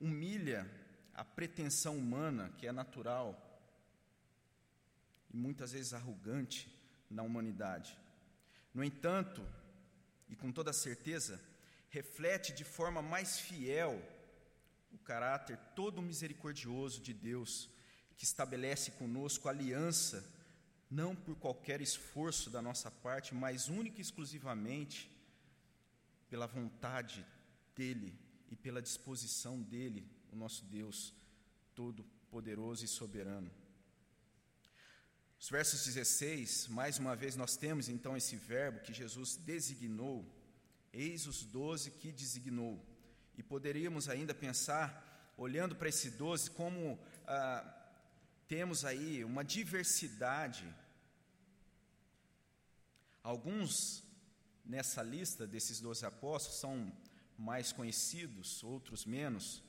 humilha 0.00 0.66
a 1.12 1.22
pretensão 1.22 1.98
humana, 1.98 2.50
que 2.56 2.66
é 2.66 2.72
natural 2.72 3.28
e 5.30 5.36
muitas 5.36 5.72
vezes 5.72 5.92
arrogante 5.92 6.72
na 7.14 7.22
humanidade. 7.22 7.96
No 8.74 8.82
entanto, 8.82 9.40
e 10.28 10.34
com 10.34 10.50
toda 10.50 10.72
certeza, 10.72 11.40
reflete 11.88 12.52
de 12.52 12.64
forma 12.64 13.00
mais 13.00 13.38
fiel 13.38 14.02
o 14.92 14.98
caráter 14.98 15.56
todo 15.76 16.02
misericordioso 16.02 17.00
de 17.00 17.14
Deus, 17.14 17.70
que 18.16 18.24
estabelece 18.24 18.90
conosco 18.92 19.48
aliança 19.48 20.24
não 20.90 21.14
por 21.16 21.36
qualquer 21.36 21.80
esforço 21.80 22.50
da 22.50 22.60
nossa 22.60 22.90
parte, 22.90 23.34
mas 23.34 23.68
única 23.68 23.98
e 23.98 24.02
exclusivamente 24.02 25.10
pela 26.28 26.46
vontade 26.46 27.24
dEle 27.74 28.16
e 28.50 28.56
pela 28.56 28.82
disposição 28.82 29.60
dEle, 29.62 30.08
o 30.32 30.36
nosso 30.36 30.64
Deus 30.66 31.12
Todo-Poderoso 31.74 32.84
e 32.84 32.88
Soberano. 32.88 33.50
Os 35.40 35.48
versos 35.50 35.84
16, 35.84 36.68
mais 36.68 36.98
uma 36.98 37.14
vez 37.14 37.36
nós 37.36 37.56
temos 37.56 37.88
então 37.88 38.16
esse 38.16 38.36
verbo 38.36 38.80
que 38.80 38.92
Jesus 38.92 39.36
designou, 39.36 40.24
eis 40.92 41.26
os 41.26 41.44
doze 41.44 41.90
que 41.90 42.10
designou. 42.10 42.84
E 43.36 43.42
poderíamos 43.42 44.08
ainda 44.08 44.34
pensar, 44.34 45.34
olhando 45.36 45.74
para 45.74 45.88
esse 45.88 46.10
doze, 46.10 46.50
como 46.50 46.98
ah, 47.26 47.90
temos 48.46 48.84
aí 48.84 49.24
uma 49.24 49.44
diversidade 49.44 50.64
Alguns 53.24 54.04
nessa 54.62 55.02
lista 55.02 55.46
desses 55.46 55.80
doze 55.80 56.04
apóstolos 56.04 56.60
são 56.60 56.92
mais 57.38 57.72
conhecidos, 57.72 58.62
outros 58.62 59.06
menos, 59.06 59.62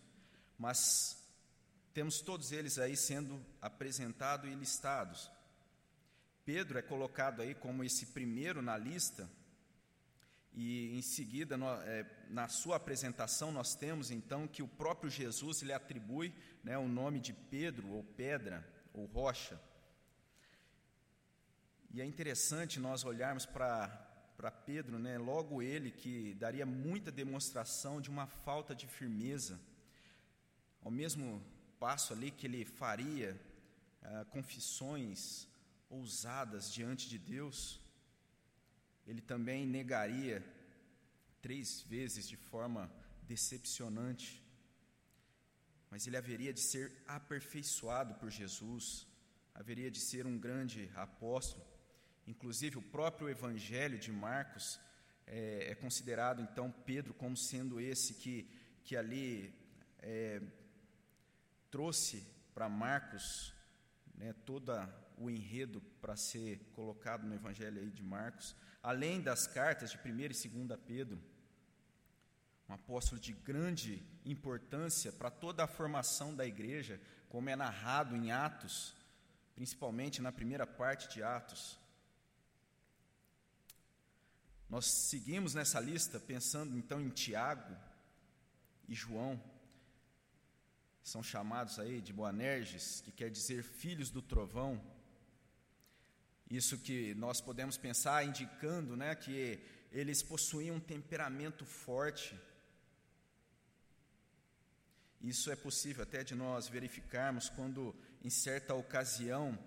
mas 0.57 1.25
temos 1.93 2.19
todos 2.19 2.51
eles 2.51 2.77
aí 2.77 2.97
sendo 2.97 3.41
apresentados 3.61 4.51
e 4.51 4.53
listados. 4.53 5.31
Pedro 6.45 6.77
é 6.77 6.81
colocado 6.81 7.41
aí 7.41 7.55
como 7.55 7.83
esse 7.83 8.05
primeiro 8.07 8.61
na 8.61 8.77
lista, 8.77 9.27
e 10.53 10.97
em 10.97 11.01
seguida, 11.01 11.57
é, 11.85 12.05
na 12.29 12.47
sua 12.47 12.77
apresentação, 12.77 13.51
nós 13.51 13.75
temos 13.75 14.09
então 14.09 14.47
que 14.47 14.63
o 14.63 14.67
próprio 14.67 15.09
Jesus 15.09 15.61
lhe 15.61 15.73
atribui 15.73 16.33
né, 16.63 16.77
o 16.77 16.87
nome 16.87 17.19
de 17.19 17.33
Pedro, 17.33 17.89
ou 17.89 18.03
pedra, 18.03 18.65
ou 18.93 19.05
rocha. 19.05 19.59
E 21.91 21.99
é 21.99 22.05
interessante 22.05 22.79
nós 22.79 23.03
olharmos 23.03 23.45
para 23.45 24.51
Pedro, 24.65 24.97
né, 24.97 25.17
logo 25.17 25.61
ele 25.61 25.91
que 25.91 26.33
daria 26.35 26.65
muita 26.65 27.11
demonstração 27.11 27.99
de 27.99 28.09
uma 28.09 28.27
falta 28.27 28.73
de 28.73 28.87
firmeza. 28.87 29.59
Ao 30.81 30.91
mesmo 30.91 31.43
passo 31.79 32.13
ali 32.13 32.31
que 32.31 32.47
ele 32.47 32.63
faria 32.63 33.37
ah, 34.01 34.25
confissões 34.29 35.49
ousadas 35.89 36.71
diante 36.71 37.07
de 37.07 37.17
Deus, 37.17 37.79
ele 39.05 39.21
também 39.21 39.65
negaria 39.65 40.43
três 41.41 41.81
vezes 41.83 42.27
de 42.27 42.35
forma 42.35 42.91
decepcionante, 43.23 44.43
mas 45.89 46.07
ele 46.07 46.17
haveria 46.17 46.51
de 46.51 46.61
ser 46.61 46.91
aperfeiçoado 47.07 48.15
por 48.15 48.29
Jesus, 48.29 49.07
haveria 49.53 49.91
de 49.91 49.99
ser 49.99 50.25
um 50.25 50.37
grande 50.37 50.91
apóstolo. 50.95 51.65
Inclusive, 52.27 52.77
o 52.77 52.81
próprio 52.81 53.29
Evangelho 53.29 53.99
de 53.99 54.11
Marcos 54.11 54.79
é, 55.27 55.71
é 55.71 55.75
considerado, 55.75 56.41
então, 56.41 56.71
Pedro 56.71 57.13
como 57.13 57.37
sendo 57.37 57.79
esse 57.79 58.15
que, 58.15 58.49
que 58.83 58.95
ali 58.95 59.53
é, 59.99 60.41
trouxe 61.69 62.25
para 62.53 62.67
Marcos 62.67 63.53
né, 64.15 64.33
todo 64.45 64.71
o 65.17 65.29
enredo 65.29 65.81
para 66.01 66.15
ser 66.15 66.59
colocado 66.73 67.25
no 67.25 67.33
Evangelho 67.33 67.81
aí 67.81 67.89
de 67.89 68.03
Marcos, 68.03 68.55
além 68.81 69.21
das 69.21 69.47
cartas 69.47 69.91
de 69.91 69.97
1 69.97 70.19
e 70.19 70.27
2 70.27 70.79
Pedro, 70.85 71.21
um 72.67 72.73
apóstolo 72.73 73.19
de 73.19 73.33
grande 73.33 74.03
importância 74.25 75.11
para 75.11 75.29
toda 75.29 75.63
a 75.63 75.67
formação 75.67 76.35
da 76.35 76.45
igreja, 76.45 76.99
como 77.29 77.49
é 77.49 77.55
narrado 77.55 78.15
em 78.15 78.31
Atos, 78.31 78.95
principalmente 79.55 80.21
na 80.21 80.31
primeira 80.31 80.65
parte 80.65 81.07
de 81.13 81.21
Atos. 81.21 81.79
Nós 84.69 84.85
seguimos 84.85 85.53
nessa 85.53 85.79
lista 85.79 86.19
pensando 86.19 86.77
então 86.77 86.99
em 86.99 87.09
Tiago 87.09 87.75
e 88.87 88.95
João, 88.95 89.41
são 91.05 91.21
chamados 91.21 91.77
aí 91.77 92.01
de 92.01 92.11
Boanerges, 92.11 92.99
que 93.01 93.11
quer 93.11 93.29
dizer 93.29 93.63
filhos 93.63 94.09
do 94.09 94.23
trovão. 94.23 94.81
Isso 96.49 96.77
que 96.77 97.13
nós 97.15 97.41
podemos 97.41 97.77
pensar 97.77 98.23
indicando, 98.25 98.95
né, 98.95 99.15
que 99.15 99.59
eles 99.91 100.21
possuíam 100.21 100.75
um 100.75 100.79
temperamento 100.79 101.65
forte, 101.65 102.39
isso 105.21 105.49
é 105.49 105.55
possível 105.55 106.03
até 106.03 106.23
de 106.23 106.35
nós 106.35 106.67
verificarmos 106.67 107.49
quando, 107.49 107.95
em 108.23 108.29
certa 108.29 108.75
ocasião, 108.75 109.57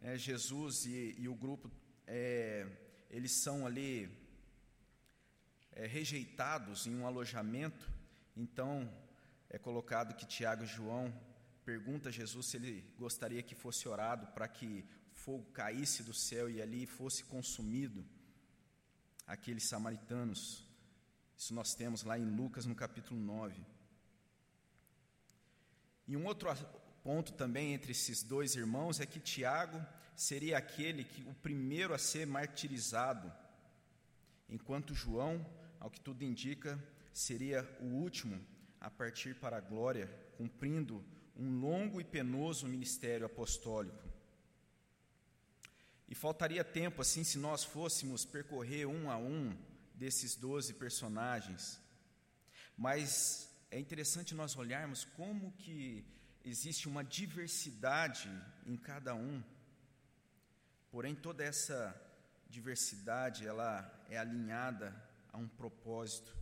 é, 0.00 0.16
Jesus 0.16 0.86
e, 0.86 1.16
e, 1.18 1.28
o 1.28 1.34
grupo, 1.34 1.68
é, 2.06 2.64
eles 3.10 3.32
são 3.32 3.66
ali 3.66 4.08
é, 5.72 5.86
rejeitados 5.86 6.86
em 6.86 6.94
um 6.94 7.04
alojamento, 7.04 7.90
então 8.36 8.88
é 9.50 9.58
colocado 9.58 10.14
que 10.14 10.24
Tiago 10.24 10.62
e 10.62 10.66
João 10.66 11.12
pergunta 11.64 12.10
a 12.10 12.12
Jesus 12.12 12.46
se 12.46 12.56
ele 12.56 12.84
gostaria 12.96 13.42
que 13.42 13.56
fosse 13.56 13.88
orado 13.88 14.28
para 14.28 14.46
que 14.46 14.84
fogo 15.24 15.44
caísse 15.52 16.02
do 16.02 16.14
céu 16.14 16.48
e 16.48 16.62
ali 16.62 16.86
fosse 16.86 17.24
consumido 17.24 18.04
aqueles 19.26 19.68
samaritanos. 19.68 20.64
Isso 21.36 21.52
nós 21.54 21.74
temos 21.74 22.02
lá 22.02 22.18
em 22.18 22.24
Lucas 22.24 22.66
no 22.66 22.74
capítulo 22.74 23.20
9. 23.20 23.60
E 26.06 26.16
um 26.16 26.24
outro 26.24 26.48
ponto 27.02 27.32
também 27.32 27.74
entre 27.74 27.92
esses 27.92 28.22
dois 28.22 28.54
irmãos 28.54 29.00
é 29.00 29.06
que 29.06 29.20
Tiago 29.20 29.84
seria 30.16 30.56
aquele 30.56 31.04
que 31.04 31.22
o 31.22 31.34
primeiro 31.34 31.92
a 31.94 31.98
ser 31.98 32.26
martirizado, 32.26 33.32
enquanto 34.48 34.94
João, 34.94 35.44
ao 35.78 35.90
que 35.90 36.00
tudo 36.00 36.24
indica, 36.24 36.82
seria 37.12 37.68
o 37.80 37.86
último 37.86 38.40
a 38.80 38.90
partir 38.90 39.34
para 39.34 39.58
a 39.58 39.60
glória, 39.60 40.06
cumprindo 40.36 41.04
um 41.36 41.60
longo 41.60 42.00
e 42.00 42.04
penoso 42.04 42.66
ministério 42.66 43.26
apostólico. 43.26 44.07
E 46.08 46.14
faltaria 46.14 46.64
tempo, 46.64 47.02
assim, 47.02 47.22
se 47.22 47.38
nós 47.38 47.62
fôssemos 47.64 48.24
percorrer 48.24 48.86
um 48.86 49.10
a 49.10 49.18
um 49.18 49.56
desses 49.94 50.34
doze 50.34 50.72
personagens. 50.72 51.80
Mas 52.76 53.48
é 53.70 53.78
interessante 53.78 54.34
nós 54.34 54.56
olharmos 54.56 55.04
como 55.04 55.52
que 55.52 56.04
existe 56.44 56.88
uma 56.88 57.04
diversidade 57.04 58.30
em 58.64 58.76
cada 58.76 59.14
um. 59.14 59.42
Porém, 60.90 61.14
toda 61.14 61.44
essa 61.44 61.94
diversidade, 62.48 63.46
ela 63.46 64.06
é 64.08 64.16
alinhada 64.16 64.94
a 65.30 65.36
um 65.36 65.46
propósito 65.46 66.34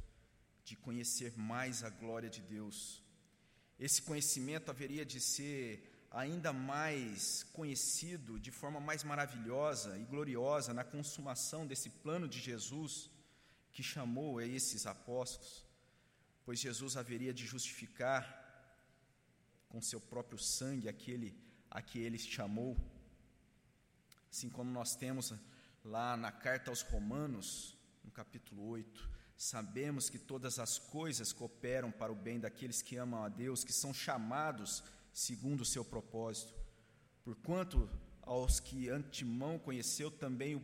de 0.65 0.77
conhecer 0.77 1.37
mais 1.37 1.83
a 1.83 1.91
glória 1.91 2.31
de 2.31 2.41
Deus. 2.41 3.03
Esse 3.79 4.01
conhecimento 4.03 4.71
haveria 4.71 5.05
de 5.05 5.21
ser 5.21 5.96
ainda 6.23 6.53
mais 6.53 7.43
conhecido 7.59 8.41
de 8.41 8.51
forma 8.51 8.81
mais 8.81 9.05
maravilhosa 9.05 9.99
e 9.99 10.05
gloriosa 10.05 10.73
na 10.73 10.85
consumação 10.85 11.67
desse 11.67 11.91
plano 11.91 12.27
de 12.27 12.41
Jesus 12.41 13.11
que 13.73 13.83
chamou 13.83 14.41
esses 14.41 14.87
apóstolos 14.87 15.67
pois 16.47 16.61
Jesus 16.61 16.97
haveria 16.97 17.35
de 17.35 17.45
justificar 17.45 18.25
com 19.69 19.83
seu 19.83 20.01
próprio 20.01 20.39
sangue 20.39 20.89
aquele 20.89 21.37
a 21.69 21.83
que 21.83 21.99
ele 21.99 22.19
chamou. 22.19 22.77
Assim 24.31 24.49
como 24.49 24.71
nós 24.71 24.95
temos 24.95 25.35
lá 25.85 26.17
na 26.17 26.31
carta 26.31 26.71
aos 26.71 26.83
Romanos, 26.83 27.77
no 28.05 28.13
capítulo 28.13 28.65
8, 28.69 29.11
sabemos 29.37 30.09
que 30.09 30.21
todas 30.21 30.61
as 30.61 30.79
coisas 30.79 31.33
cooperam 31.33 31.91
para 31.91 32.13
o 32.13 32.17
bem 32.17 32.39
daqueles 32.39 32.81
que 32.81 32.97
amam 32.97 33.25
a 33.25 33.29
Deus, 33.29 33.65
que 33.65 33.73
são 33.73 33.93
chamados 33.93 34.85
segundo 35.17 35.63
o 35.63 35.65
seu 35.65 35.85
propósito. 35.85 36.53
Porquanto 37.25 37.89
aos 38.21 38.61
que 38.61 38.89
antemão 38.91 39.59
conheceu, 39.59 40.11
também 40.11 40.61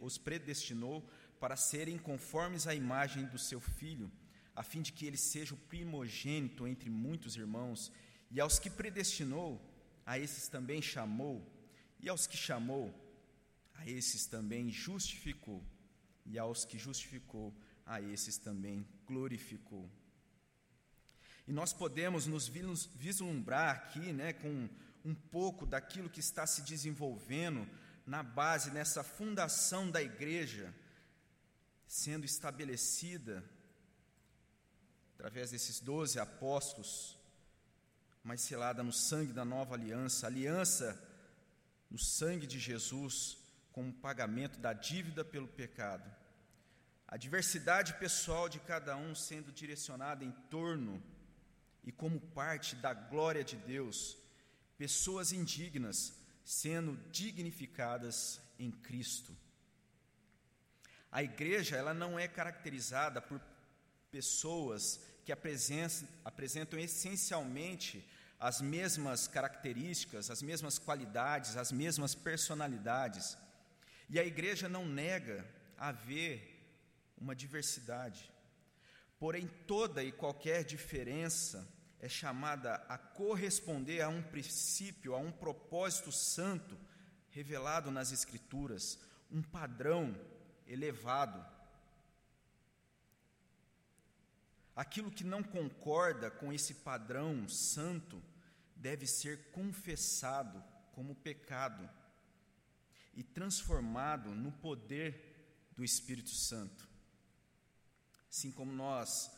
os 0.00 0.18
predestinou 0.18 1.08
para 1.40 1.56
serem 1.56 1.96
conformes 1.96 2.66
à 2.66 2.74
imagem 2.74 3.24
do 3.26 3.38
seu 3.38 3.60
filho 3.60 4.10
a 4.56 4.62
fim 4.62 4.80
de 4.80 4.90
que 4.90 5.04
ele 5.04 5.18
seja 5.18 5.54
o 5.54 5.58
primogênito 5.58 6.66
entre 6.66 6.88
muitos 6.88 7.36
irmãos, 7.36 7.92
e 8.30 8.40
aos 8.40 8.58
que 8.58 8.70
predestinou, 8.70 9.60
a 10.04 10.18
esses 10.18 10.48
também 10.48 10.80
chamou, 10.80 11.46
e 12.00 12.08
aos 12.08 12.26
que 12.26 12.38
chamou, 12.38 12.92
a 13.74 13.86
esses 13.86 14.24
também 14.24 14.70
justificou, 14.70 15.62
e 16.24 16.38
aos 16.38 16.64
que 16.64 16.78
justificou, 16.78 17.54
a 17.84 18.00
esses 18.00 18.38
também 18.38 18.88
glorificou. 19.06 19.90
E 21.46 21.52
nós 21.52 21.72
podemos 21.72 22.26
nos 22.26 22.48
vislumbrar 22.48 23.76
aqui, 23.76 24.12
né, 24.12 24.32
com 24.32 24.68
um 25.04 25.14
pouco 25.14 25.64
daquilo 25.64 26.10
que 26.10 26.20
está 26.20 26.46
se 26.46 26.62
desenvolvendo 26.62 27.68
na 28.04 28.22
base, 28.22 28.70
nessa 28.70 29.04
fundação 29.04 29.90
da 29.90 30.02
igreja, 30.02 30.74
sendo 31.86 32.26
estabelecida 32.26 33.44
através 35.14 35.50
desses 35.52 35.80
doze 35.80 36.18
apóstolos, 36.18 37.16
mas 38.22 38.40
selada 38.40 38.82
no 38.82 38.92
sangue 38.92 39.32
da 39.32 39.44
nova 39.44 39.74
aliança, 39.74 40.26
aliança 40.26 41.00
no 41.88 41.98
sangue 41.98 42.46
de 42.46 42.58
Jesus, 42.58 43.38
como 43.70 43.92
pagamento 43.92 44.58
da 44.58 44.72
dívida 44.72 45.24
pelo 45.24 45.46
pecado. 45.46 46.10
A 47.06 47.16
diversidade 47.16 47.94
pessoal 47.94 48.48
de 48.48 48.58
cada 48.58 48.96
um 48.96 49.14
sendo 49.14 49.52
direcionada 49.52 50.24
em 50.24 50.32
torno 50.50 51.00
e 51.86 51.92
como 51.92 52.20
parte 52.20 52.74
da 52.74 52.92
glória 52.92 53.44
de 53.44 53.56
Deus, 53.56 54.18
pessoas 54.76 55.32
indignas 55.32 56.12
sendo 56.44 56.96
dignificadas 57.10 58.40
em 58.58 58.70
Cristo. 58.70 59.34
A 61.10 61.22
igreja, 61.22 61.76
ela 61.76 61.94
não 61.94 62.18
é 62.18 62.26
caracterizada 62.26 63.22
por 63.22 63.40
pessoas 64.10 65.00
que 65.24 65.32
apresentam, 65.32 66.78
essencialmente 66.78 68.06
as 68.38 68.60
mesmas 68.60 69.26
características, 69.26 70.30
as 70.30 70.42
mesmas 70.42 70.78
qualidades, 70.78 71.56
as 71.56 71.72
mesmas 71.72 72.14
personalidades. 72.14 73.36
E 74.10 74.18
a 74.18 74.24
igreja 74.24 74.68
não 74.68 74.86
nega 74.86 75.44
haver 75.78 76.52
uma 77.16 77.34
diversidade. 77.34 78.30
Porém, 79.18 79.48
toda 79.66 80.04
e 80.04 80.12
qualquer 80.12 80.64
diferença 80.64 81.66
é 82.00 82.08
chamada 82.08 82.74
a 82.88 82.98
corresponder 82.98 84.00
a 84.00 84.08
um 84.08 84.22
princípio, 84.22 85.14
a 85.14 85.18
um 85.18 85.32
propósito 85.32 86.12
santo 86.12 86.78
revelado 87.30 87.90
nas 87.90 88.12
Escrituras, 88.12 88.98
um 89.30 89.42
padrão 89.42 90.14
elevado 90.66 91.44
Aquilo 94.76 95.10
que 95.10 95.24
não 95.24 95.42
concorda 95.42 96.30
com 96.30 96.52
esse 96.52 96.74
padrão 96.74 97.48
santo 97.48 98.22
deve 98.76 99.06
ser 99.06 99.50
confessado 99.50 100.62
como 100.92 101.14
pecado 101.14 101.88
e 103.14 103.22
transformado 103.22 104.34
no 104.34 104.52
poder 104.52 105.70
do 105.74 105.82
Espírito 105.82 106.28
Santo. 106.28 106.86
Assim 108.30 108.52
como 108.52 108.70
nós 108.70 109.30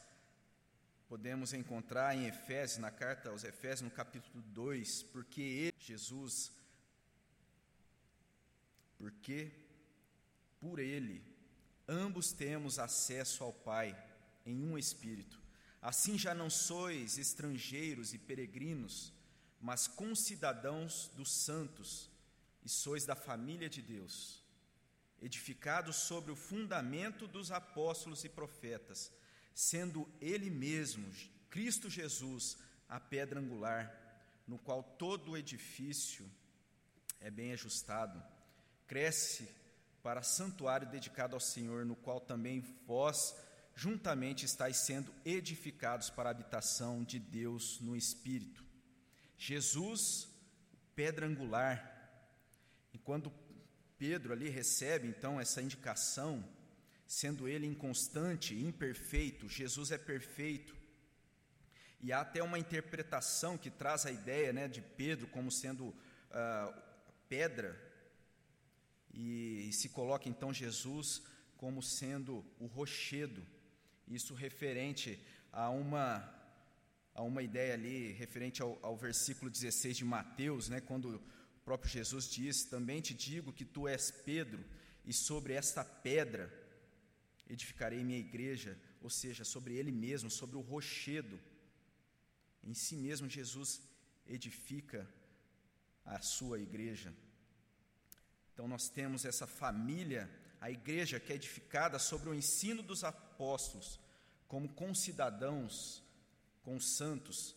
podemos 1.09 1.55
encontrar 1.55 2.15
em 2.15 2.27
Efésios, 2.27 2.79
na 2.79 2.91
carta 2.91 3.31
aos 3.31 3.43
Efésios, 3.43 3.81
no 3.81 3.91
capítulo 3.91 4.43
2, 4.49 5.05
porque 5.05 5.41
ele, 5.41 5.75
Jesus, 5.79 6.53
porque 8.99 9.51
por 10.61 10.79
ele 10.79 11.25
ambos 11.89 12.31
temos 12.33 12.79
acesso 12.79 13.43
ao 13.43 13.53
Pai 13.53 13.97
em 14.45 14.63
um 14.63 14.77
espírito. 14.77 15.41
Assim 15.81 16.19
já 16.19 16.35
não 16.35 16.51
sois 16.51 17.17
estrangeiros 17.17 18.13
e 18.13 18.19
peregrinos, 18.19 19.13
mas 19.61 19.89
concidadãos 19.89 21.11
dos 21.15 21.33
santos, 21.33 22.11
e 22.63 22.69
sois 22.69 23.07
da 23.07 23.15
família 23.15 23.71
de 23.71 23.81
Deus, 23.81 24.43
edificados 25.23 25.97
sobre 25.97 26.31
o 26.31 26.37
fundamento 26.37 27.27
dos 27.27 27.51
apóstolos 27.51 28.25
e 28.25 28.29
profetas, 28.29 29.11
sendo 29.59 30.09
Ele 30.21 30.49
mesmo, 30.49 31.05
Cristo 31.51 31.91
Jesus, 31.91 32.57
a 32.89 33.01
pedra 33.01 33.41
angular, 33.41 33.93
no 34.47 34.57
qual 34.57 34.85
todo 34.85 35.33
o 35.33 35.37
edifício 35.37 36.25
é 37.19 37.29
bem 37.29 37.53
ajustado, 37.53 38.23
cresce 38.87 39.49
para 40.01 40.23
santuário 40.23 40.89
dedicado 40.89 41.35
ao 41.35 41.41
Senhor, 41.41 41.85
no 41.85 41.97
qual 41.97 42.21
também 42.21 42.61
vós 42.87 43.35
juntamente 43.75 44.45
estáis 44.45 44.77
sendo 44.77 45.13
edificados 45.25 46.09
para 46.09 46.29
a 46.29 46.31
habitação 46.31 47.03
de 47.03 47.19
Deus 47.19 47.81
no 47.81 47.97
Espírito. 47.97 48.65
Jesus, 49.37 50.29
pedra 50.95 51.27
angular. 51.27 52.23
E 52.93 52.99
quando 52.99 53.33
Pedro 53.99 54.33
ali 54.33 54.49
recebe 54.49 55.09
então 55.09 55.41
essa 55.41 55.61
indicação, 55.61 56.49
sendo 57.09 57.49
ele 57.49 57.67
inconstante, 57.67 58.55
imperfeito, 58.55 59.49
Jesus 59.49 59.91
é 59.91 59.97
perfeito. 59.97 60.77
E 62.01 62.13
há 62.13 62.21
até 62.21 62.43
uma 62.43 62.59
interpretação 62.59 63.57
que 63.57 63.71
traz 63.71 64.05
a 64.05 64.13
ideia 64.13 64.53
né, 64.53 64.69
de 64.69 64.83
Pedro 64.83 65.27
como 65.29 65.51
sendo 65.51 65.87
uh, 65.87 66.83
pedra, 67.27 67.77
e, 69.11 69.69
e 69.71 69.73
se 69.73 69.89
coloca 69.89 70.29
então 70.29 70.53
Jesus 70.53 71.23
como 71.57 71.83
sendo 71.83 72.45
o 72.61 72.67
rochedo, 72.67 73.45
isso 74.07 74.35
referente 74.35 75.19
a 75.51 75.71
uma 75.71 76.35
a 77.15 77.23
uma 77.23 77.43
ideia 77.43 77.75
ali 77.75 78.13
referente 78.13 78.63
ao, 78.63 78.79
ao, 78.81 78.97
versículo 78.97 79.51
16 79.51 79.97
de 79.97 80.05
Mateus, 80.05 80.69
né, 80.69 80.81
quando 80.81 81.17
o 81.17 81.61
próprio 81.65 81.91
Jesus 81.91 82.31
diz: 82.31 82.63
Também 82.63 83.01
te 83.01 83.13
digo 83.13 83.53
que 83.53 83.65
tu 83.65 83.89
és 83.89 84.13
Pedro, 84.13 84.65
e 85.05 85.13
sobre 85.13 85.55
esta 85.55 85.83
pedra 85.83 86.68
edificarei 87.49 88.05
minha 88.05 88.19
igreja, 88.19 88.79
ou 89.01 89.11
seja, 89.11 89.45
sobre 89.45 89.75
ele 89.75 89.91
mesmo, 89.91 90.31
sobre 90.31 90.57
o 90.57 90.61
rochedo. 90.61 91.41
Em 92.63 92.75
si 92.75 92.97
mesmo, 92.97 93.29
Jesus 93.29 93.81
edifica 94.27 95.09
a 96.05 96.21
sua 96.21 96.59
igreja. 96.61 97.13
Então, 98.53 98.69
nós 98.69 98.89
temos 98.89 99.25
essa 99.25 99.47
família, 99.47 100.29
a 100.61 100.71
igreja 100.71 101.21
que 101.21 101.33
é 101.33 101.37
edificada 101.37 101.99
sobre 101.99 102.29
o 102.29 102.35
ensino 102.35 102.83
dos 102.83 103.05
apóstolos, 103.05 104.01
como 104.47 104.69
concidadãos 104.71 106.03
com 106.63 106.77
os 106.77 106.97
santos. 106.97 107.55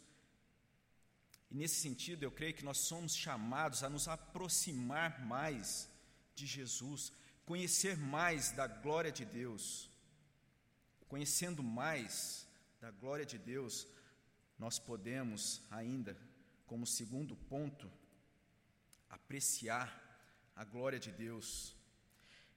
E 1.49 1.55
nesse 1.55 1.81
sentido, 1.81 2.23
eu 2.23 2.31
creio 2.31 2.53
que 2.53 2.63
nós 2.63 2.77
somos 2.87 3.15
chamados 3.15 3.83
a 3.83 3.89
nos 3.89 4.07
aproximar 4.07 5.25
mais 5.25 5.89
de 6.33 6.45
Jesus, 6.45 7.11
conhecer 7.45 7.97
mais 7.97 8.51
da 8.51 8.67
glória 8.67 9.11
de 9.11 9.25
Deus. 9.25 9.89
Conhecendo 11.07 11.61
mais 11.61 12.47
da 12.79 12.89
glória 12.91 13.25
de 13.25 13.37
Deus, 13.37 13.87
nós 14.57 14.79
podemos 14.79 15.61
ainda, 15.69 16.17
como 16.65 16.85
segundo 16.85 17.35
ponto, 17.35 17.91
apreciar 19.09 20.01
a 20.55 20.63
glória 20.63 20.99
de 20.99 21.11
Deus. 21.11 21.75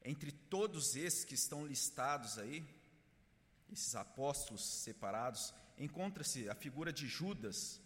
Entre 0.04 0.30
todos 0.30 0.96
esses 0.96 1.24
que 1.24 1.34
estão 1.34 1.66
listados 1.66 2.38
aí, 2.38 2.64
esses 3.72 3.94
apóstolos 3.94 4.64
separados, 4.64 5.52
encontra-se 5.78 6.48
a 6.48 6.54
figura 6.54 6.92
de 6.92 7.08
Judas, 7.08 7.80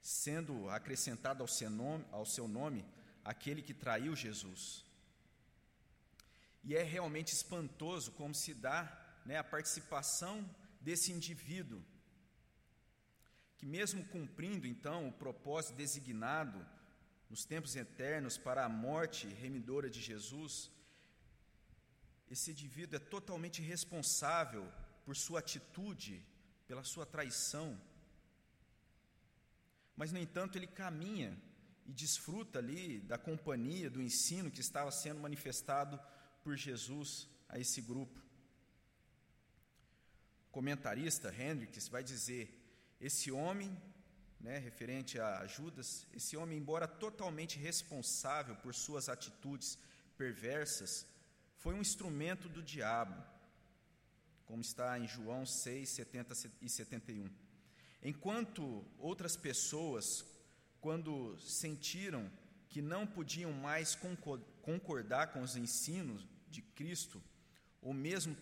sendo 0.00 0.68
acrescentada 0.68 1.42
ao 1.42 1.48
seu 1.48 1.70
nome, 1.70 2.04
ao 2.12 2.26
seu 2.26 2.46
nome 2.46 2.84
aquele 3.24 3.62
que 3.62 3.72
traiu 3.72 4.14
Jesus. 4.14 4.83
E 6.64 6.74
é 6.74 6.82
realmente 6.82 7.32
espantoso 7.32 8.12
como 8.12 8.34
se 8.34 8.54
dá 8.54 8.80
né, 9.24 9.36
a 9.38 9.44
participação 9.44 10.48
desse 10.80 11.12
indivíduo, 11.12 11.82
que, 13.56 13.66
mesmo 13.66 14.04
cumprindo 14.06 14.66
então 14.66 15.08
o 15.08 15.12
propósito 15.12 15.76
designado 15.76 16.66
nos 17.30 17.44
tempos 17.44 17.74
eternos 17.76 18.36
para 18.36 18.64
a 18.64 18.68
morte 18.68 19.26
remidora 19.26 19.88
de 19.88 20.00
Jesus, 20.00 20.70
esse 22.30 22.50
indivíduo 22.50 22.96
é 22.96 22.98
totalmente 22.98 23.62
responsável 23.62 24.70
por 25.04 25.16
sua 25.16 25.40
atitude 25.40 26.24
pela 26.66 26.82
sua 26.82 27.06
traição. 27.06 27.78
Mas, 29.96 30.10
no 30.10 30.18
entanto, 30.18 30.56
ele 30.56 30.66
caminha 30.66 31.36
e 31.86 31.92
desfruta 31.92 32.58
ali 32.58 33.00
da 33.00 33.18
companhia, 33.18 33.90
do 33.90 34.02
ensino 34.02 34.50
que 34.50 34.60
estava 34.60 34.90
sendo 34.90 35.20
manifestado 35.20 36.00
por 36.44 36.56
Jesus 36.56 37.28
a 37.48 37.58
esse 37.58 37.80
grupo. 37.80 38.18
O 40.48 40.52
comentarista 40.52 41.34
Hendricks 41.34 41.88
vai 41.88 42.04
dizer: 42.04 42.44
esse 43.00 43.32
homem, 43.32 43.70
né, 44.38 44.58
referente 44.58 45.18
a 45.18 45.46
Judas, 45.46 46.06
esse 46.12 46.36
homem, 46.36 46.58
embora 46.58 46.86
totalmente 46.86 47.58
responsável 47.58 48.54
por 48.56 48.74
suas 48.74 49.08
atitudes 49.08 49.78
perversas, 50.16 51.06
foi 51.56 51.74
um 51.74 51.80
instrumento 51.80 52.48
do 52.48 52.62
diabo 52.62 53.20
como 54.46 54.60
está 54.60 54.98
em 54.98 55.08
João 55.08 55.46
6, 55.46 55.88
70 55.88 56.34
e 56.60 56.68
71. 56.68 57.30
Enquanto 58.02 58.84
outras 58.98 59.36
pessoas, 59.36 60.24
quando 60.80 61.38
sentiram 61.38 62.30
que 62.68 62.82
não 62.82 63.06
podiam 63.06 63.52
mais 63.52 63.96
concordar 64.62 65.32
com 65.32 65.40
os 65.40 65.56
ensinos 65.56 66.26
de 66.54 66.62
Cristo, 66.78 67.22
ou 67.82 67.92
mesmo 67.92 68.34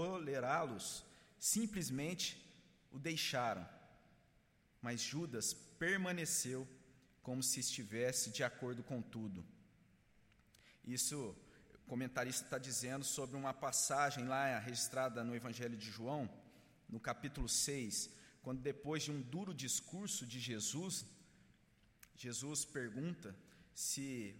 tolerá-los, 0.00 1.04
simplesmente 1.38 2.26
o 2.92 2.98
deixaram. 2.98 3.66
Mas 4.80 5.00
Judas 5.00 5.52
permaneceu 5.54 6.68
como 7.22 7.42
se 7.42 7.60
estivesse 7.60 8.30
de 8.30 8.42
acordo 8.44 8.82
com 8.82 9.02
tudo. 9.02 9.44
Isso 10.84 11.36
comentarista 11.86 12.44
está 12.44 12.58
dizendo 12.58 13.04
sobre 13.04 13.34
uma 13.36 13.54
passagem 13.54 14.24
lá 14.26 14.58
registrada 14.58 15.24
no 15.24 15.34
Evangelho 15.34 15.76
de 15.76 15.90
João, 15.90 16.30
no 16.88 17.00
capítulo 17.00 17.48
6, 17.48 18.10
quando 18.42 18.60
depois 18.60 19.02
de 19.02 19.10
um 19.10 19.20
duro 19.20 19.52
discurso 19.54 20.26
de 20.26 20.38
Jesus, 20.38 21.04
Jesus 22.14 22.64
pergunta 22.64 23.34
se 23.74 24.34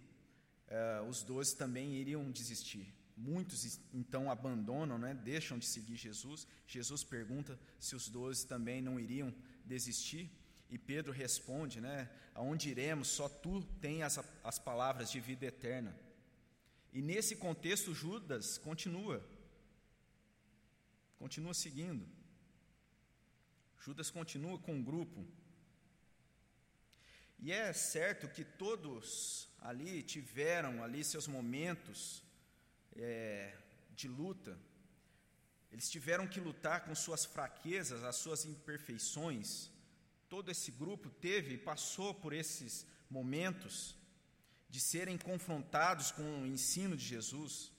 uh, 0.69 1.07
os 1.07 1.23
doze 1.23 1.55
também 1.55 1.95
iriam 1.95 2.31
desistir. 2.31 2.93
Muitos 3.15 3.79
então 3.93 4.31
abandonam, 4.31 4.97
né, 4.97 5.13
deixam 5.13 5.59
de 5.59 5.65
seguir 5.65 5.97
Jesus. 5.97 6.47
Jesus 6.65 7.03
pergunta 7.03 7.59
se 7.79 7.95
os 7.95 8.07
doze 8.07 8.47
também 8.47 8.81
não 8.81 8.99
iriam 8.99 9.33
desistir. 9.65 10.31
E 10.69 10.77
Pedro 10.77 11.11
responde, 11.11 11.81
né, 11.81 12.09
aonde 12.33 12.69
iremos? 12.69 13.09
Só 13.09 13.27
tu 13.27 13.61
tens 13.81 14.03
as, 14.03 14.25
as 14.43 14.59
palavras 14.59 15.11
de 15.11 15.19
vida 15.19 15.45
eterna. 15.45 15.93
E 16.93 17.01
nesse 17.01 17.35
contexto, 17.35 17.93
Judas 17.93 18.57
continua, 18.57 19.23
continua 21.17 21.53
seguindo. 21.53 22.07
Judas 23.79 24.09
continua 24.09 24.57
com 24.59 24.79
o 24.79 24.83
grupo. 24.83 25.25
E 27.41 27.51
é 27.51 27.71
certo 27.71 28.27
que 28.27 28.43
todos 28.43 29.47
ali 29.61 30.03
tiveram 30.03 30.83
ali 30.83 31.03
seus 31.03 31.27
momentos 31.27 32.21
é, 32.95 33.55
de 33.95 34.07
luta. 34.07 34.57
Eles 35.71 35.89
tiveram 35.89 36.27
que 36.27 36.39
lutar 36.39 36.83
com 36.83 36.93
suas 36.93 37.25
fraquezas, 37.25 38.03
as 38.03 38.17
suas 38.17 38.43
imperfeições. 38.43 39.69
Todo 40.27 40.51
esse 40.51 40.71
grupo 40.71 41.09
teve 41.09 41.53
e 41.53 41.57
passou 41.57 42.13
por 42.13 42.33
esses 42.33 42.85
momentos 43.09 43.95
de 44.69 44.79
serem 44.79 45.17
confrontados 45.17 46.11
com 46.11 46.41
o 46.41 46.45
ensino 46.45 46.95
de 46.97 47.05
Jesus. 47.05 47.71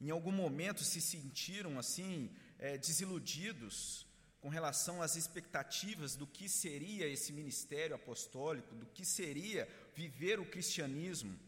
Em 0.00 0.10
algum 0.10 0.32
momento 0.32 0.82
se 0.82 1.00
sentiram 1.00 1.78
assim, 1.78 2.34
é, 2.58 2.76
desiludidos 2.76 4.06
com 4.40 4.48
relação 4.48 5.02
às 5.02 5.16
expectativas 5.16 6.16
do 6.16 6.26
que 6.26 6.48
seria 6.48 7.06
esse 7.06 7.32
ministério 7.32 7.94
apostólico, 7.94 8.74
do 8.74 8.86
que 8.86 9.04
seria 9.04 9.68
viver 9.94 10.40
o 10.40 10.46
cristianismo, 10.46 11.38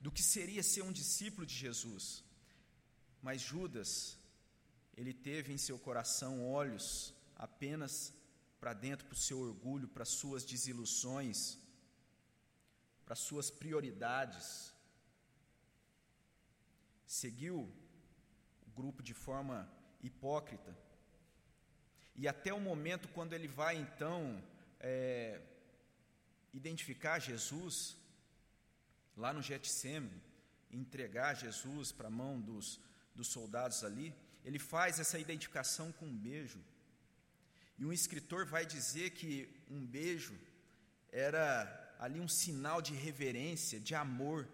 do 0.00 0.10
que 0.10 0.22
seria 0.22 0.62
ser 0.62 0.82
um 0.82 0.92
discípulo 0.92 1.46
de 1.46 1.54
Jesus. 1.54 2.24
Mas 3.20 3.42
Judas, 3.42 4.16
ele 4.96 5.12
teve 5.12 5.52
em 5.52 5.58
seu 5.58 5.78
coração 5.78 6.44
olhos 6.44 7.14
apenas 7.36 8.12
para 8.58 8.72
dentro, 8.72 9.06
para 9.06 9.14
o 9.14 9.18
seu 9.18 9.38
orgulho, 9.40 9.88
para 9.88 10.04
suas 10.04 10.44
desilusões, 10.44 11.58
para 13.04 13.14
suas 13.14 13.50
prioridades. 13.50 14.72
Seguiu 17.06 17.70
o 18.66 18.70
grupo 18.70 19.02
de 19.02 19.12
forma 19.12 19.70
hipócrita. 20.02 20.76
E 22.14 22.28
até 22.28 22.52
o 22.52 22.60
momento 22.60 23.08
quando 23.08 23.32
ele 23.32 23.48
vai 23.48 23.76
então 23.76 24.42
é, 24.80 25.40
identificar 26.52 27.18
Jesus, 27.18 27.96
lá 29.16 29.32
no 29.32 29.42
Getsemane, 29.42 30.22
entregar 30.70 31.34
Jesus 31.34 31.92
para 31.92 32.08
a 32.08 32.10
mão 32.10 32.40
dos, 32.40 32.80
dos 33.14 33.28
soldados 33.28 33.84
ali, 33.84 34.14
ele 34.44 34.58
faz 34.58 34.98
essa 34.98 35.18
identificação 35.18 35.92
com 35.92 36.06
um 36.06 36.16
beijo. 36.16 36.62
E 37.78 37.84
um 37.84 37.92
escritor 37.92 38.46
vai 38.46 38.66
dizer 38.66 39.10
que 39.10 39.48
um 39.70 39.84
beijo 39.84 40.38
era 41.10 41.94
ali 41.98 42.20
um 42.20 42.28
sinal 42.28 42.82
de 42.82 42.94
reverência, 42.94 43.78
de 43.78 43.94
amor, 43.94 44.48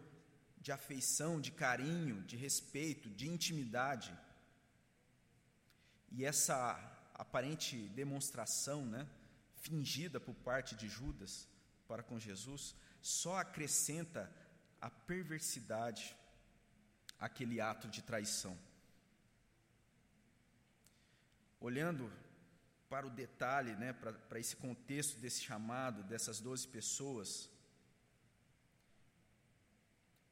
de 0.60 0.72
afeição, 0.72 1.40
de 1.40 1.50
carinho, 1.50 2.22
de 2.22 2.36
respeito, 2.36 3.08
de 3.10 3.28
intimidade. 3.28 4.16
E 6.10 6.24
essa 6.24 6.76
aparente 7.18 7.76
demonstração, 7.88 8.86
né, 8.86 9.06
fingida 9.56 10.20
por 10.20 10.34
parte 10.36 10.76
de 10.76 10.88
Judas 10.88 11.48
para 11.88 12.02
com 12.02 12.18
Jesus, 12.18 12.76
só 13.02 13.38
acrescenta 13.38 14.32
a 14.80 14.88
perversidade 14.88 16.16
àquele 17.18 17.60
ato 17.60 17.88
de 17.88 18.02
traição. 18.02 18.56
Olhando 21.60 22.10
para 22.88 23.06
o 23.06 23.10
detalhe, 23.10 23.74
né, 23.74 23.92
para, 23.92 24.38
esse 24.38 24.54
contexto 24.56 25.18
desse 25.18 25.42
chamado, 25.42 26.04
dessas 26.04 26.40
doze 26.40 26.66
pessoas, 26.68 27.50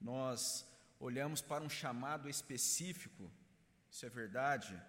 nós 0.01 0.65
olhamos 1.01 1.43
para 1.43 1.65
um 1.65 1.69
chamado 1.69 2.29
específico, 2.29 3.31
isso 3.91 4.07
é 4.07 4.09
verdade, 4.09 4.81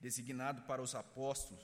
designado 0.00 0.62
para 0.62 0.82
os 0.82 0.94
apóstolos, 0.94 1.62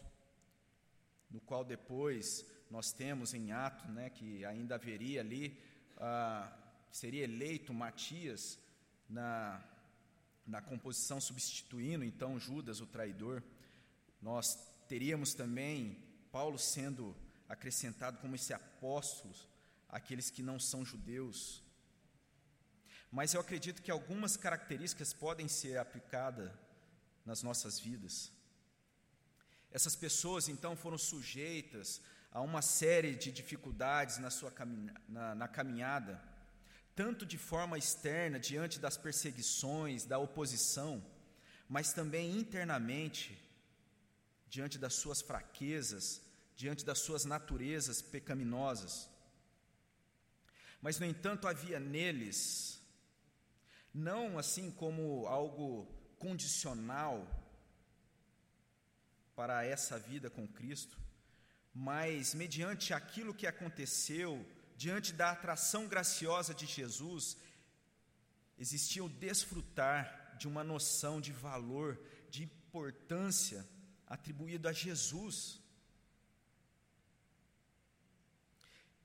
no 1.31 1.41
qual 1.41 1.65
depois 1.65 2.45
nós 2.71 2.93
temos 2.93 3.35
em 3.35 3.53
Atos, 3.53 3.89
né, 3.91 4.11
que 4.11 4.45
ainda 4.45 4.75
haveria 4.75 5.21
ali, 5.21 5.59
ah, 5.99 6.53
seria 6.91 7.25
eleito 7.25 7.73
Matias 7.73 8.59
na, 9.09 9.63
na 10.47 10.61
composição 10.61 11.21
substituindo 11.21 12.05
então 12.05 12.39
Judas, 12.39 12.81
o 12.81 12.87
traidor. 12.87 13.43
Nós 14.21 14.57
teríamos 14.89 15.35
também 15.35 16.03
Paulo 16.31 16.59
sendo 16.59 17.17
acrescentado 17.49 18.19
como 18.19 18.35
esse 18.35 18.53
apóstolo 18.53 19.35
àqueles 19.89 20.31
que 20.31 20.43
não 20.43 20.59
são 20.59 20.85
judeus. 20.85 21.63
Mas 23.11 23.35
eu 23.35 23.41
acredito 23.41 23.83
que 23.83 23.91
algumas 23.91 24.37
características 24.37 25.13
podem 25.13 25.49
ser 25.49 25.79
aplicadas 25.79 26.51
nas 27.27 27.43
nossas 27.43 27.79
vidas. 27.79 28.33
Essas 29.71 29.97
pessoas 29.97 30.49
então 30.49 30.77
foram 30.77 30.97
sujeitas 30.97 32.01
a 32.31 32.41
uma 32.41 32.63
série 32.63 33.15
de 33.15 33.31
dificuldades 33.33 34.19
na 34.19 34.31
sua 34.31 34.51
caminha, 34.51 34.95
na, 35.09 35.35
na 35.35 35.49
caminhada, 35.49 36.23
tanto 36.95 37.27
de 37.27 37.37
forma 37.37 37.77
externa, 37.77 38.39
diante 38.39 38.79
das 38.79 38.97
perseguições, 38.97 40.05
da 40.05 40.19
oposição, 40.19 41.05
mas 41.69 41.93
também 41.93 42.39
internamente, 42.39 43.39
diante 44.49 44.79
das 44.79 44.95
suas 44.95 45.21
fraquezas, 45.21 46.23
diante 46.55 46.85
das 46.85 47.01
suas 47.01 47.25
naturezas 47.25 48.01
pecaminosas. 48.01 49.11
Mas, 50.81 50.99
no 50.99 51.05
entanto, 51.05 51.49
havia 51.49 51.79
neles, 51.79 52.81
não 53.93 54.39
assim 54.39 54.71
como 54.71 55.27
algo 55.27 55.87
condicional 56.19 57.27
para 59.35 59.65
essa 59.65 59.99
vida 59.99 60.31
com 60.31 60.49
Cristo, 60.49 60.99
mas 61.75 62.35
mediante 62.35 62.95
aquilo 62.95 63.35
que 63.35 63.47
aconteceu, 63.47 64.45
diante 64.77 65.13
da 65.13 65.31
atração 65.31 65.87
graciosa 65.87 66.55
de 66.55 66.67
Jesus, 66.67 67.37
existia 68.59 69.05
o 69.05 69.09
desfrutar 69.09 70.37
de 70.39 70.49
uma 70.49 70.65
noção 70.65 71.21
de 71.21 71.33
valor, 71.33 72.01
de 72.31 72.45
importância 72.45 73.67
atribuído 74.07 74.69
a 74.69 74.73
Jesus 74.73 75.61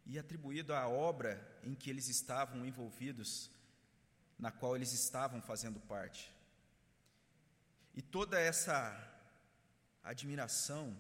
e 0.06 0.18
atribuído 0.18 0.74
à 0.74 0.88
obra 0.88 1.60
em 1.64 1.74
que 1.74 1.90
eles 1.90 2.08
estavam 2.08 2.66
envolvidos, 2.66 3.50
na 4.38 4.52
qual 4.52 4.76
eles 4.76 4.94
estavam 4.94 5.42
fazendo 5.42 5.80
parte. 5.80 6.34
E 7.94 8.02
toda 8.02 8.40
essa 8.40 8.76
admiração, 10.04 10.98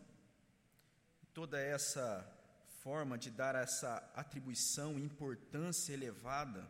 toda 1.33 1.59
essa 1.59 2.27
forma 2.83 3.17
de 3.17 3.29
dar 3.29 3.55
essa 3.55 3.97
atribuição, 4.15 4.99
importância 4.99 5.93
elevada, 5.93 6.67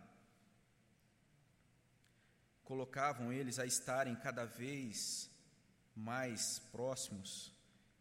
colocavam 2.63 3.33
eles 3.33 3.59
a 3.59 3.65
estarem 3.65 4.15
cada 4.15 4.45
vez 4.45 5.29
mais 5.95 6.59
próximos 6.71 7.53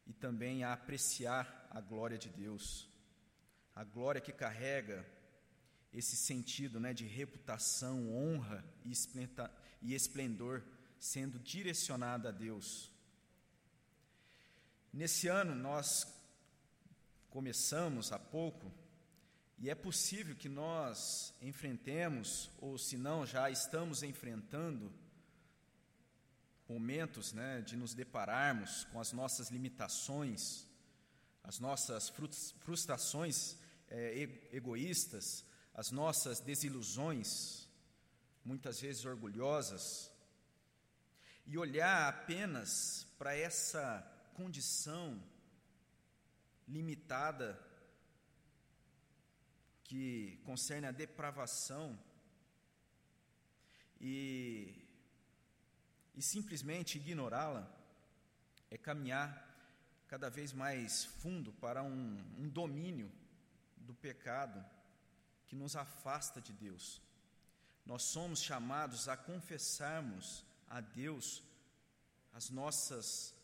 e 0.06 0.12
também 0.12 0.62
a 0.62 0.72
apreciar 0.72 1.68
a 1.70 1.80
glória 1.80 2.18
de 2.18 2.28
Deus. 2.28 2.88
A 3.74 3.82
glória 3.82 4.20
que 4.20 4.32
carrega 4.32 5.06
esse 5.92 6.16
sentido 6.16 6.78
né, 6.78 6.92
de 6.92 7.06
reputação, 7.06 8.12
honra 8.12 8.64
e 8.84 9.94
esplendor 9.94 10.62
sendo 11.00 11.38
direcionada 11.38 12.28
a 12.28 12.32
Deus. 12.32 12.92
Nesse 14.92 15.28
ano 15.28 15.54
nós 15.54 16.06
começamos 17.30 18.12
há 18.12 18.18
pouco 18.18 18.70
e 19.58 19.70
é 19.70 19.74
possível 19.74 20.36
que 20.36 20.48
nós 20.48 21.34
enfrentemos, 21.40 22.50
ou 22.58 22.78
se 22.78 22.96
não 22.96 23.26
já 23.26 23.50
estamos 23.50 24.02
enfrentando, 24.02 24.92
momentos 26.68 27.32
né, 27.32 27.60
de 27.62 27.76
nos 27.76 27.94
depararmos 27.94 28.84
com 28.84 29.00
as 29.00 29.12
nossas 29.12 29.50
limitações, 29.50 30.66
as 31.42 31.58
nossas 31.58 32.12
frustrações 32.60 33.56
é, 33.88 34.28
egoístas, 34.52 35.44
as 35.74 35.90
nossas 35.90 36.40
desilusões, 36.40 37.68
muitas 38.44 38.80
vezes 38.80 39.04
orgulhosas, 39.04 40.09
e 41.50 41.58
olhar 41.58 42.08
apenas 42.08 43.04
para 43.18 43.34
essa 43.34 44.08
condição 44.34 45.20
limitada 46.68 47.60
que 49.82 50.40
concerne 50.44 50.86
a 50.86 50.92
depravação 50.92 51.98
e, 54.00 54.88
e 56.14 56.22
simplesmente 56.22 56.98
ignorá-la 56.98 57.68
é 58.70 58.78
caminhar 58.78 59.28
cada 60.06 60.30
vez 60.30 60.52
mais 60.52 61.04
fundo 61.04 61.52
para 61.54 61.82
um, 61.82 62.24
um 62.38 62.48
domínio 62.48 63.10
do 63.76 63.92
pecado 63.92 64.64
que 65.48 65.56
nos 65.56 65.74
afasta 65.74 66.40
de 66.40 66.52
Deus. 66.52 67.02
Nós 67.84 68.04
somos 68.04 68.40
chamados 68.40 69.08
a 69.08 69.16
confessarmos 69.16 70.48
a 70.70 70.80
Deus 70.80 71.42
as 72.32 72.48
nossas 72.48 73.34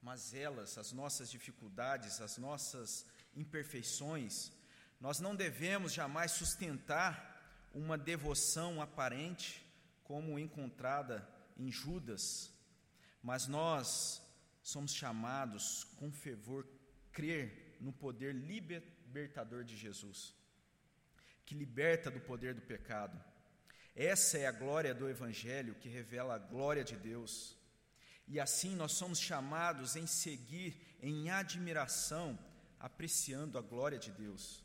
mazelas, 0.00 0.78
as 0.78 0.92
nossas 0.92 1.30
dificuldades, 1.30 2.20
as 2.20 2.38
nossas 2.38 3.04
imperfeições, 3.34 4.52
nós 5.00 5.18
não 5.18 5.34
devemos 5.34 5.92
jamais 5.92 6.32
sustentar 6.32 7.68
uma 7.74 7.98
devoção 7.98 8.80
aparente 8.80 9.64
como 10.04 10.38
encontrada 10.38 11.28
em 11.56 11.70
Judas, 11.70 12.52
mas 13.22 13.46
nós 13.46 14.22
somos 14.62 14.94
chamados 14.94 15.84
com 15.96 16.10
fervor 16.10 16.66
crer 17.12 17.76
no 17.80 17.92
poder 17.92 18.34
libertador 18.34 19.64
de 19.64 19.76
Jesus, 19.76 20.34
que 21.44 21.54
liberta 21.54 22.10
do 22.10 22.20
poder 22.20 22.54
do 22.54 22.62
pecado. 22.62 23.22
Essa 23.96 24.36
é 24.36 24.46
a 24.46 24.52
glória 24.52 24.94
do 24.94 25.08
Evangelho 25.08 25.74
que 25.76 25.88
revela 25.88 26.34
a 26.34 26.38
glória 26.38 26.84
de 26.84 26.94
Deus. 26.94 27.56
E 28.28 28.38
assim 28.38 28.76
nós 28.76 28.92
somos 28.92 29.18
chamados 29.18 29.96
em 29.96 30.06
seguir 30.06 30.76
em 31.00 31.30
admiração, 31.30 32.38
apreciando 32.78 33.56
a 33.56 33.62
glória 33.62 33.98
de 33.98 34.12
Deus, 34.12 34.62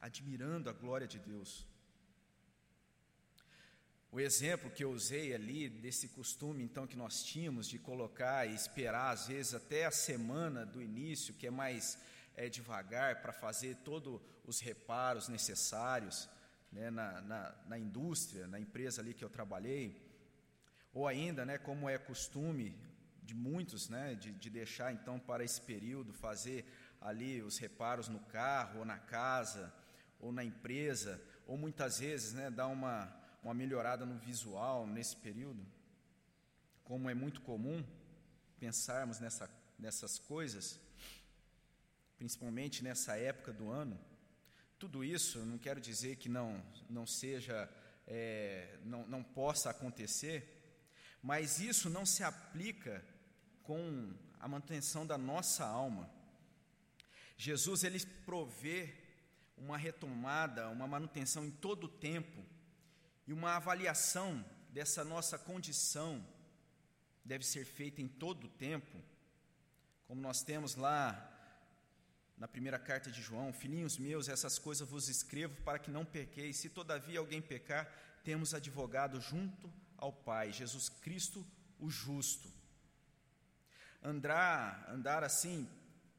admirando 0.00 0.70
a 0.70 0.72
glória 0.72 1.06
de 1.06 1.18
Deus. 1.18 1.66
O 4.10 4.18
exemplo 4.18 4.70
que 4.70 4.82
eu 4.82 4.92
usei 4.92 5.34
ali 5.34 5.68
desse 5.68 6.08
costume 6.08 6.64
então 6.64 6.86
que 6.86 6.96
nós 6.96 7.22
tínhamos 7.22 7.68
de 7.68 7.78
colocar 7.78 8.46
e 8.46 8.54
esperar 8.54 9.10
às 9.10 9.26
vezes 9.26 9.52
até 9.52 9.84
a 9.84 9.90
semana 9.90 10.64
do 10.64 10.80
início, 10.80 11.34
que 11.34 11.48
é 11.48 11.50
mais 11.50 11.98
é, 12.34 12.48
devagar 12.48 13.20
para 13.20 13.32
fazer 13.32 13.76
todos 13.84 14.22
os 14.46 14.58
reparos 14.60 15.28
necessários 15.28 16.30
né, 16.74 16.90
na, 16.90 17.20
na, 17.22 17.54
na, 17.66 17.78
indústria, 17.78 18.46
na 18.46 18.60
empresa 18.60 19.00
ali 19.00 19.14
que 19.14 19.24
eu 19.24 19.30
trabalhei, 19.30 19.98
ou 20.92 21.08
ainda, 21.08 21.46
né, 21.46 21.56
como 21.56 21.88
é 21.88 21.96
costume 21.96 22.76
de 23.22 23.34
muitos, 23.34 23.88
né, 23.88 24.14
de, 24.14 24.32
de 24.32 24.50
deixar 24.50 24.92
então 24.92 25.18
para 25.18 25.42
esse 25.42 25.60
período 25.60 26.12
fazer 26.12 26.66
ali 27.00 27.40
os 27.42 27.56
reparos 27.56 28.08
no 28.08 28.20
carro 28.20 28.80
ou 28.80 28.84
na 28.84 28.98
casa 28.98 29.72
ou 30.20 30.32
na 30.32 30.44
empresa, 30.44 31.20
ou 31.46 31.56
muitas 31.56 31.98
vezes, 31.98 32.34
né, 32.34 32.50
dar 32.50 32.66
uma 32.66 33.24
uma 33.44 33.52
melhorada 33.52 34.06
no 34.06 34.18
visual 34.18 34.86
nesse 34.86 35.14
período, 35.16 35.64
como 36.82 37.10
é 37.10 37.14
muito 37.14 37.42
comum 37.42 37.84
pensarmos 38.58 39.20
nessa, 39.20 39.50
nessas 39.78 40.18
coisas, 40.18 40.80
principalmente 42.16 42.82
nessa 42.82 43.18
época 43.18 43.52
do 43.52 43.70
ano. 43.70 44.00
Tudo 44.78 45.04
isso, 45.04 45.38
não 45.44 45.58
quero 45.58 45.80
dizer 45.80 46.16
que 46.16 46.28
não, 46.28 46.62
não 46.90 47.06
seja, 47.06 47.68
é, 48.06 48.78
não, 48.84 49.06
não 49.06 49.22
possa 49.22 49.70
acontecer, 49.70 50.54
mas 51.22 51.60
isso 51.60 51.88
não 51.88 52.04
se 52.04 52.22
aplica 52.22 53.04
com 53.62 54.14
a 54.38 54.46
manutenção 54.46 55.06
da 55.06 55.16
nossa 55.16 55.64
alma. 55.64 56.10
Jesus 57.36 57.82
ele 57.84 58.04
provê 58.26 58.94
uma 59.56 59.78
retomada, 59.78 60.68
uma 60.68 60.86
manutenção 60.86 61.44
em 61.44 61.50
todo 61.50 61.84
o 61.84 61.88
tempo 61.88 62.44
e 63.26 63.32
uma 63.32 63.56
avaliação 63.56 64.44
dessa 64.70 65.04
nossa 65.04 65.38
condição 65.38 66.26
deve 67.24 67.44
ser 67.44 67.64
feita 67.64 68.02
em 68.02 68.08
todo 68.08 68.44
o 68.44 68.50
tempo, 68.50 69.00
como 70.06 70.20
nós 70.20 70.42
temos 70.42 70.74
lá 70.74 71.30
na 72.36 72.48
primeira 72.48 72.78
carta 72.78 73.10
de 73.10 73.22
João: 73.22 73.52
Filhinhos 73.52 73.98
meus, 73.98 74.28
essas 74.28 74.58
coisas 74.58 74.88
vos 74.88 75.08
escrevo 75.08 75.54
para 75.62 75.78
que 75.78 75.90
não 75.90 76.04
pequeis. 76.04 76.56
Se 76.56 76.68
todavia 76.68 77.18
alguém 77.18 77.40
pecar, 77.40 77.90
temos 78.24 78.54
advogado 78.54 79.20
junto 79.20 79.72
ao 79.96 80.12
Pai, 80.12 80.52
Jesus 80.52 80.88
Cristo, 80.88 81.46
o 81.78 81.88
justo. 81.88 82.52
Andar, 84.02 84.86
andar 84.90 85.24
assim, 85.24 85.68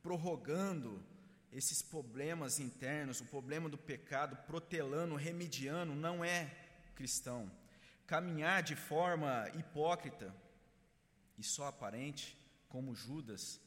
prorrogando 0.01 1.04
esses 1.51 1.82
problemas 1.82 2.60
internos, 2.60 3.21
o 3.21 3.25
problema 3.25 3.69
do 3.69 3.78
pecado, 3.78 4.36
protelando, 4.47 5.15
remediando, 5.15 5.95
não 5.95 6.23
é 6.23 6.54
cristão. 6.95 7.51
Caminhar 8.06 8.62
de 8.62 8.75
forma 8.75 9.49
hipócrita 9.56 10.36
e 11.38 11.43
só 11.43 11.67
aparente, 11.67 12.38
como 12.67 12.95
Judas, 12.95 13.60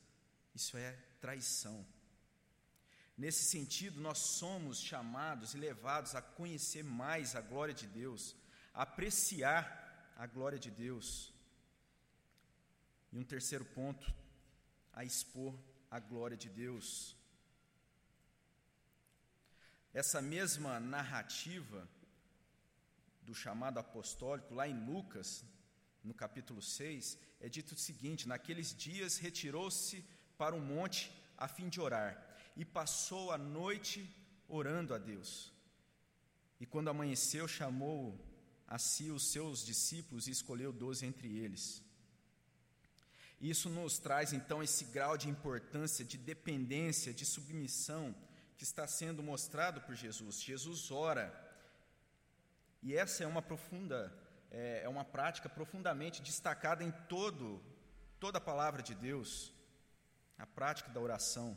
isso 0.54 0.76
é 0.76 0.92
traição. 1.20 1.84
Nesse 3.18 3.42
sentido, 3.42 4.00
nós 4.00 4.18
somos 4.18 4.80
chamados 4.80 5.52
e 5.52 5.58
levados 5.58 6.14
a 6.14 6.22
conhecer 6.22 6.84
mais 6.84 7.34
a 7.34 7.40
glória 7.40 7.74
de 7.74 7.84
Deus, 7.84 8.36
a 8.72 8.82
apreciar 8.82 10.12
a 10.16 10.24
glória 10.24 10.56
de 10.56 10.70
Deus. 10.70 11.32
E 13.12 13.18
um 13.18 13.24
terceiro 13.24 13.64
ponto, 13.64 14.14
a 14.92 15.04
expor 15.04 15.58
a 15.90 15.98
glória 15.98 16.36
de 16.36 16.48
Deus. 16.48 17.16
Essa 19.92 20.22
mesma 20.22 20.78
narrativa 20.78 21.88
do 23.22 23.34
chamado 23.34 23.80
apostólico, 23.80 24.54
lá 24.54 24.68
em 24.68 24.84
Lucas, 24.86 25.44
no 26.04 26.14
capítulo 26.14 26.62
6, 26.62 27.18
é 27.40 27.48
dito 27.48 27.74
o 27.74 27.78
seguinte: 27.78 28.28
Naqueles 28.28 28.72
dias 28.72 29.18
retirou-se 29.18 30.04
para 30.36 30.54
o 30.54 30.60
monte 30.60 31.10
a 31.36 31.48
fim 31.48 31.68
de 31.68 31.80
orar, 31.80 32.27
e 32.58 32.64
passou 32.64 33.30
a 33.30 33.38
noite 33.38 33.98
orando 34.48 34.92
a 34.92 34.98
Deus. 34.98 35.52
E 36.60 36.66
quando 36.66 36.90
amanheceu, 36.90 37.46
chamou 37.46 38.18
a 38.66 38.78
si 38.78 39.10
os 39.10 39.30
seus 39.30 39.64
discípulos 39.64 40.26
e 40.26 40.32
escolheu 40.32 40.72
doze 40.72 41.06
entre 41.06 41.38
eles. 41.38 41.82
Isso 43.40 43.70
nos 43.70 44.00
traz 44.00 44.32
então 44.32 44.60
esse 44.60 44.84
grau 44.86 45.16
de 45.16 45.28
importância, 45.28 46.04
de 46.04 46.18
dependência, 46.18 47.14
de 47.14 47.24
submissão 47.24 48.12
que 48.56 48.64
está 48.64 48.88
sendo 48.88 49.22
mostrado 49.22 49.80
por 49.82 49.94
Jesus. 49.94 50.42
Jesus 50.42 50.90
ora 50.90 51.26
e 52.82 52.96
essa 52.96 53.22
é 53.22 53.26
uma 53.26 53.40
profunda, 53.40 54.12
é, 54.50 54.82
é 54.82 54.88
uma 54.88 55.04
prática 55.04 55.48
profundamente 55.48 56.20
destacada 56.22 56.82
em 56.82 56.90
todo, 57.08 57.62
toda 58.18 58.38
a 58.38 58.40
palavra 58.40 58.82
de 58.82 58.96
Deus, 58.96 59.52
a 60.36 60.46
prática 60.46 60.90
da 60.90 61.00
oração. 61.00 61.56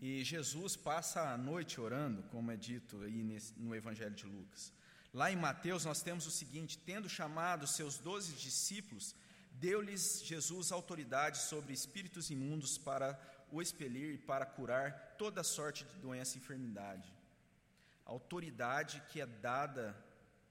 E 0.00 0.24
Jesus 0.24 0.76
passa 0.76 1.30
a 1.30 1.36
noite 1.36 1.80
orando, 1.80 2.22
como 2.24 2.50
é 2.50 2.56
dito 2.56 3.02
aí 3.02 3.22
no 3.56 3.74
Evangelho 3.74 4.14
de 4.14 4.26
Lucas. 4.26 4.72
Lá 5.12 5.30
em 5.30 5.36
Mateus 5.36 5.84
nós 5.84 6.02
temos 6.02 6.26
o 6.26 6.30
seguinte: 6.30 6.78
tendo 6.78 7.08
chamado 7.08 7.66
seus 7.66 7.98
doze 7.98 8.32
discípulos, 8.32 9.14
deu-lhes 9.52 10.22
Jesus 10.24 10.72
autoridade 10.72 11.38
sobre 11.38 11.72
espíritos 11.72 12.30
imundos 12.30 12.78
para 12.78 13.20
o 13.52 13.60
expelir 13.60 14.14
e 14.14 14.18
para 14.18 14.46
curar 14.46 15.16
toda 15.18 15.44
sorte 15.44 15.84
de 15.84 15.96
doença 15.98 16.36
e 16.36 16.40
enfermidade 16.40 17.20
autoridade 18.10 19.00
que 19.08 19.20
é 19.20 19.26
dada 19.26 19.96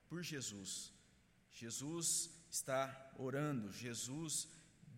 por 0.08 0.22
Jesus. 0.22 0.92
Jesus 1.52 2.30
está 2.50 3.12
orando, 3.18 3.70
Jesus 3.70 4.48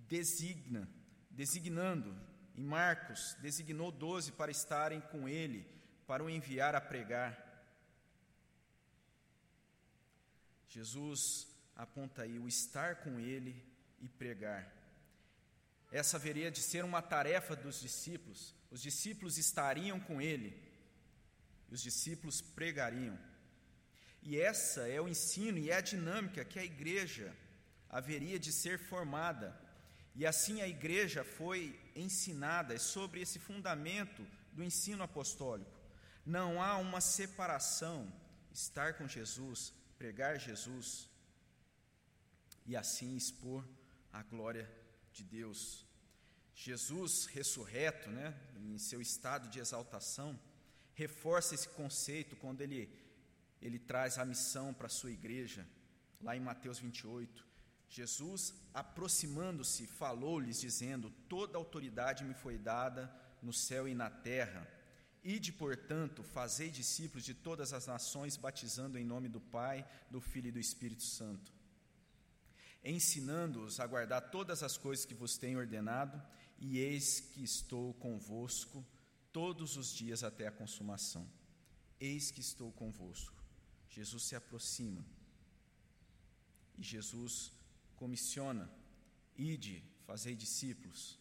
designa, 0.08 0.88
designando, 1.28 2.14
em 2.56 2.62
Marcos, 2.62 3.36
designou 3.40 3.90
doze 3.90 4.32
para 4.32 4.50
estarem 4.50 5.00
com 5.00 5.28
ele, 5.28 5.66
para 6.06 6.22
o 6.22 6.30
enviar 6.30 6.74
a 6.74 6.80
pregar. 6.80 7.50
Jesus 10.68 11.48
aponta 11.76 12.22
aí 12.22 12.38
o 12.38 12.48
estar 12.48 12.96
com 12.96 13.18
ele 13.18 13.62
e 14.00 14.08
pregar. 14.08 14.70
Essa 15.90 16.16
haveria 16.16 16.50
de 16.50 16.60
ser 16.60 16.84
uma 16.84 17.02
tarefa 17.02 17.54
dos 17.54 17.80
discípulos. 17.80 18.54
Os 18.70 18.80
discípulos 18.80 19.36
estariam 19.36 20.00
com 20.00 20.20
ele, 20.20 20.58
e 21.68 21.74
os 21.74 21.82
discípulos 21.82 22.40
pregariam. 22.40 23.18
E 24.22 24.38
essa 24.38 24.88
é 24.88 25.00
o 25.00 25.08
ensino 25.08 25.58
e 25.58 25.70
é 25.70 25.76
a 25.76 25.80
dinâmica 25.80 26.44
que 26.44 26.58
a 26.58 26.64
igreja 26.64 27.36
haveria 27.90 28.38
de 28.38 28.52
ser 28.52 28.78
formada. 28.78 29.58
E 30.14 30.26
assim 30.26 30.60
a 30.60 30.68
igreja 30.68 31.24
foi 31.24 31.78
ensinada 31.96 32.78
sobre 32.78 33.20
esse 33.20 33.38
fundamento 33.38 34.26
do 34.52 34.62
ensino 34.62 35.02
apostólico. 35.02 35.70
Não 36.24 36.62
há 36.62 36.76
uma 36.76 37.00
separação, 37.00 38.12
estar 38.52 38.94
com 38.94 39.08
Jesus, 39.08 39.72
pregar 39.98 40.38
Jesus 40.38 41.08
e 42.66 42.76
assim 42.76 43.16
expor 43.16 43.66
a 44.12 44.22
glória 44.22 44.70
de 45.12 45.24
Deus. 45.24 45.86
Jesus 46.54 47.26
ressurreto, 47.26 48.10
né, 48.10 48.38
em 48.56 48.78
seu 48.78 49.00
estado 49.00 49.48
de 49.48 49.58
exaltação, 49.58 50.38
reforça 50.94 51.54
esse 51.54 51.68
conceito 51.70 52.36
quando 52.36 52.60
ele, 52.60 52.88
ele 53.60 53.78
traz 53.78 54.18
a 54.18 54.24
missão 54.24 54.74
para 54.74 54.86
a 54.86 54.90
sua 54.90 55.10
igreja, 55.10 55.66
lá 56.20 56.36
em 56.36 56.40
Mateus 56.40 56.78
28. 56.78 57.51
Jesus, 57.92 58.54
aproximando-se, 58.72 59.86
falou-lhes, 59.86 60.58
dizendo: 60.58 61.10
Toda 61.28 61.58
autoridade 61.58 62.24
me 62.24 62.32
foi 62.32 62.56
dada 62.56 63.14
no 63.42 63.52
céu 63.52 63.86
e 63.86 63.94
na 63.94 64.08
terra. 64.08 64.66
Ide, 65.22 65.52
portanto, 65.52 66.22
fazei 66.22 66.70
discípulos 66.70 67.22
de 67.22 67.34
todas 67.34 67.74
as 67.74 67.86
nações, 67.86 68.36
batizando 68.36 68.98
em 68.98 69.04
nome 69.04 69.28
do 69.28 69.40
Pai, 69.40 69.86
do 70.10 70.22
Filho 70.22 70.48
e 70.48 70.52
do 70.52 70.58
Espírito 70.58 71.02
Santo, 71.02 71.52
ensinando-os 72.82 73.78
a 73.78 73.86
guardar 73.86 74.30
todas 74.30 74.62
as 74.62 74.78
coisas 74.78 75.04
que 75.04 75.14
vos 75.14 75.36
tenho 75.36 75.58
ordenado, 75.58 76.20
e 76.58 76.78
eis 76.78 77.20
que 77.20 77.44
estou 77.44 77.92
convosco 77.94 78.84
todos 79.32 79.76
os 79.76 79.92
dias 79.92 80.24
até 80.24 80.46
a 80.46 80.52
consumação. 80.52 81.28
Eis 82.00 82.30
que 82.30 82.40
estou 82.40 82.72
convosco. 82.72 83.40
Jesus 83.90 84.22
se 84.24 84.34
aproxima 84.34 85.04
e 86.78 86.82
Jesus 86.82 87.52
comissiona: 88.02 88.68
ide, 89.36 89.80
fazei 90.08 90.34
discípulos. 90.34 91.20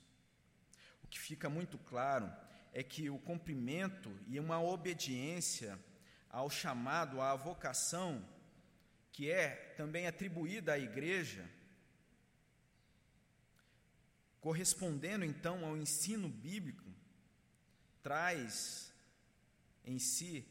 O 1.03 1.07
que 1.07 1.19
fica 1.19 1.47
muito 1.47 1.77
claro 1.77 2.27
é 2.73 2.81
que 2.81 3.07
o 3.07 3.19
cumprimento 3.19 4.09
e 4.27 4.39
uma 4.39 4.59
obediência 4.59 5.77
ao 6.27 6.49
chamado, 6.49 7.21
à 7.21 7.35
vocação, 7.35 8.27
que 9.11 9.29
é 9.29 9.75
também 9.77 10.07
atribuída 10.07 10.73
à 10.73 10.79
igreja, 10.79 11.47
correspondendo 14.39 15.23
então 15.23 15.63
ao 15.63 15.77
ensino 15.77 16.27
bíblico, 16.27 16.89
traz 18.01 18.91
em 19.85 19.99
si 19.99 20.47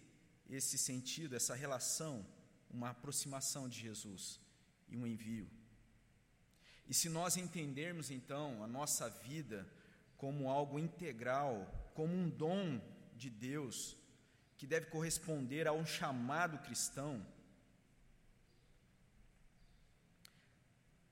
esse 0.48 0.78
sentido, 0.78 1.34
essa 1.34 1.56
relação 1.56 2.24
uma 2.70 2.90
aproximação 2.90 3.68
de 3.68 3.80
Jesus 3.80 4.38
e 4.88 4.96
um 4.96 5.04
envio. 5.04 5.50
E 6.90 6.94
se 6.94 7.08
nós 7.08 7.36
entendermos 7.36 8.10
então 8.10 8.64
a 8.64 8.66
nossa 8.66 9.08
vida 9.08 9.64
como 10.16 10.50
algo 10.50 10.76
integral, 10.76 11.54
como 11.94 12.12
um 12.12 12.28
dom 12.28 12.80
de 13.14 13.30
Deus, 13.30 13.96
que 14.58 14.66
deve 14.66 14.86
corresponder 14.86 15.68
a 15.68 15.72
um 15.72 15.86
chamado 15.86 16.58
cristão, 16.58 17.24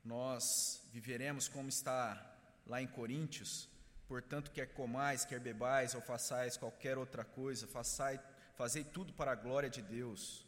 nós 0.04 0.82
viveremos 0.92 1.46
como 1.46 1.68
está 1.68 2.36
lá 2.66 2.82
em 2.82 2.88
Coríntios, 2.88 3.68
portanto, 4.08 4.50
quer 4.50 4.74
comais, 4.74 5.24
quer 5.24 5.38
bebais 5.38 5.94
ou 5.94 6.00
façais 6.00 6.56
qualquer 6.56 6.98
outra 6.98 7.24
coisa, 7.24 7.68
façai, 7.68 8.20
fazei 8.56 8.82
tudo 8.82 9.12
para 9.12 9.30
a 9.30 9.36
glória 9.36 9.70
de 9.70 9.80
Deus. 9.80 10.44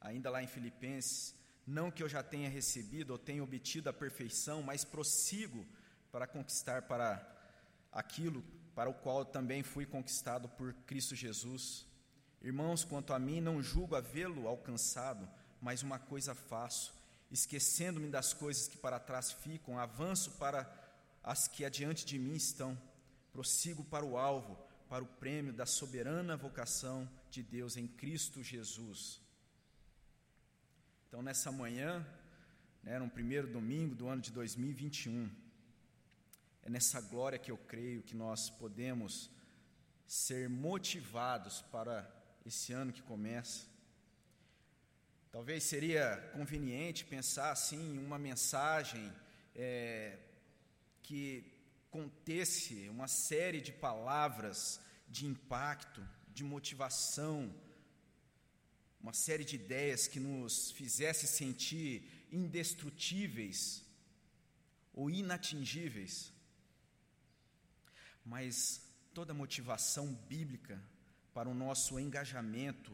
Ainda 0.00 0.30
lá 0.30 0.42
em 0.42 0.46
Filipenses, 0.46 1.41
não 1.66 1.90
que 1.90 2.02
eu 2.02 2.08
já 2.08 2.22
tenha 2.22 2.48
recebido 2.48 3.10
ou 3.10 3.18
tenha 3.18 3.42
obtido 3.42 3.88
a 3.88 3.92
perfeição, 3.92 4.62
mas 4.62 4.84
prossigo 4.84 5.66
para 6.10 6.26
conquistar 6.26 6.82
para 6.82 7.26
aquilo 7.90 8.42
para 8.74 8.90
o 8.90 8.94
qual 8.94 9.24
também 9.24 9.62
fui 9.62 9.84
conquistado 9.84 10.48
por 10.48 10.72
Cristo 10.86 11.14
Jesus. 11.14 11.86
Irmãos, 12.40 12.84
quanto 12.84 13.12
a 13.12 13.18
mim, 13.18 13.40
não 13.40 13.62
julgo 13.62 13.94
havê-lo 13.94 14.48
alcançado, 14.48 15.28
mas 15.60 15.82
uma 15.82 15.98
coisa 15.98 16.34
faço, 16.34 16.92
esquecendo-me 17.30 18.08
das 18.08 18.32
coisas 18.32 18.66
que 18.66 18.76
para 18.76 18.98
trás 18.98 19.30
ficam, 19.30 19.78
avanço 19.78 20.32
para 20.32 20.70
as 21.22 21.46
que 21.46 21.64
adiante 21.64 22.04
de 22.04 22.18
mim 22.18 22.34
estão, 22.34 22.76
prossigo 23.32 23.84
para 23.84 24.04
o 24.04 24.18
alvo, 24.18 24.58
para 24.88 25.04
o 25.04 25.06
prêmio 25.06 25.52
da 25.52 25.64
soberana 25.64 26.36
vocação 26.36 27.08
de 27.30 27.42
Deus 27.42 27.76
em 27.76 27.86
Cristo 27.86 28.42
Jesus. 28.42 29.21
Então, 31.12 31.20
nessa 31.20 31.52
manhã, 31.52 32.02
né, 32.82 32.98
no 32.98 33.06
primeiro 33.06 33.46
domingo 33.46 33.94
do 33.94 34.08
ano 34.08 34.22
de 34.22 34.32
2021, 34.32 35.30
é 36.62 36.70
nessa 36.70 37.02
glória 37.02 37.38
que 37.38 37.50
eu 37.50 37.58
creio 37.58 38.02
que 38.02 38.16
nós 38.16 38.48
podemos 38.48 39.30
ser 40.06 40.48
motivados 40.48 41.60
para 41.70 42.10
esse 42.46 42.72
ano 42.72 42.94
que 42.94 43.02
começa. 43.02 43.66
Talvez 45.30 45.64
seria 45.64 46.16
conveniente 46.32 47.04
pensar 47.04 47.50
assim 47.52 47.96
em 47.96 47.98
uma 47.98 48.18
mensagem 48.18 49.12
é, 49.54 50.18
que 51.02 51.44
contesse 51.90 52.88
uma 52.88 53.06
série 53.06 53.60
de 53.60 53.70
palavras 53.70 54.80
de 55.06 55.26
impacto, 55.26 56.02
de 56.28 56.42
motivação, 56.42 57.54
uma 59.02 59.12
série 59.12 59.44
de 59.44 59.56
ideias 59.56 60.06
que 60.06 60.20
nos 60.20 60.70
fizesse 60.72 61.26
sentir 61.26 62.26
indestrutíveis 62.30 63.82
ou 64.94 65.10
inatingíveis 65.10 66.32
mas 68.24 68.80
toda 69.12 69.34
motivação 69.34 70.12
bíblica 70.28 70.82
para 71.34 71.48
o 71.48 71.54
nosso 71.54 71.98
engajamento, 71.98 72.92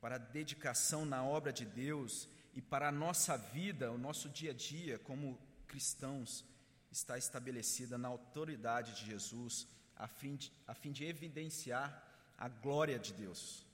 para 0.00 0.14
a 0.14 0.18
dedicação 0.18 1.04
na 1.04 1.24
obra 1.24 1.52
de 1.52 1.64
Deus 1.64 2.28
e 2.54 2.62
para 2.62 2.88
a 2.88 2.92
nossa 2.92 3.36
vida, 3.36 3.90
o 3.90 3.98
nosso 3.98 4.28
dia 4.28 4.52
a 4.52 4.54
dia 4.54 4.98
como 4.98 5.38
cristãos, 5.66 6.44
está 6.90 7.18
estabelecida 7.18 7.98
na 7.98 8.08
autoridade 8.08 8.94
de 8.94 9.06
Jesus, 9.06 9.66
a 9.96 10.06
fim 10.06 10.36
de, 10.36 10.52
a 10.66 10.74
fim 10.74 10.90
de 10.90 11.04
evidenciar 11.04 12.04
a 12.38 12.48
glória 12.48 12.98
de 12.98 13.12
Deus. 13.12 13.66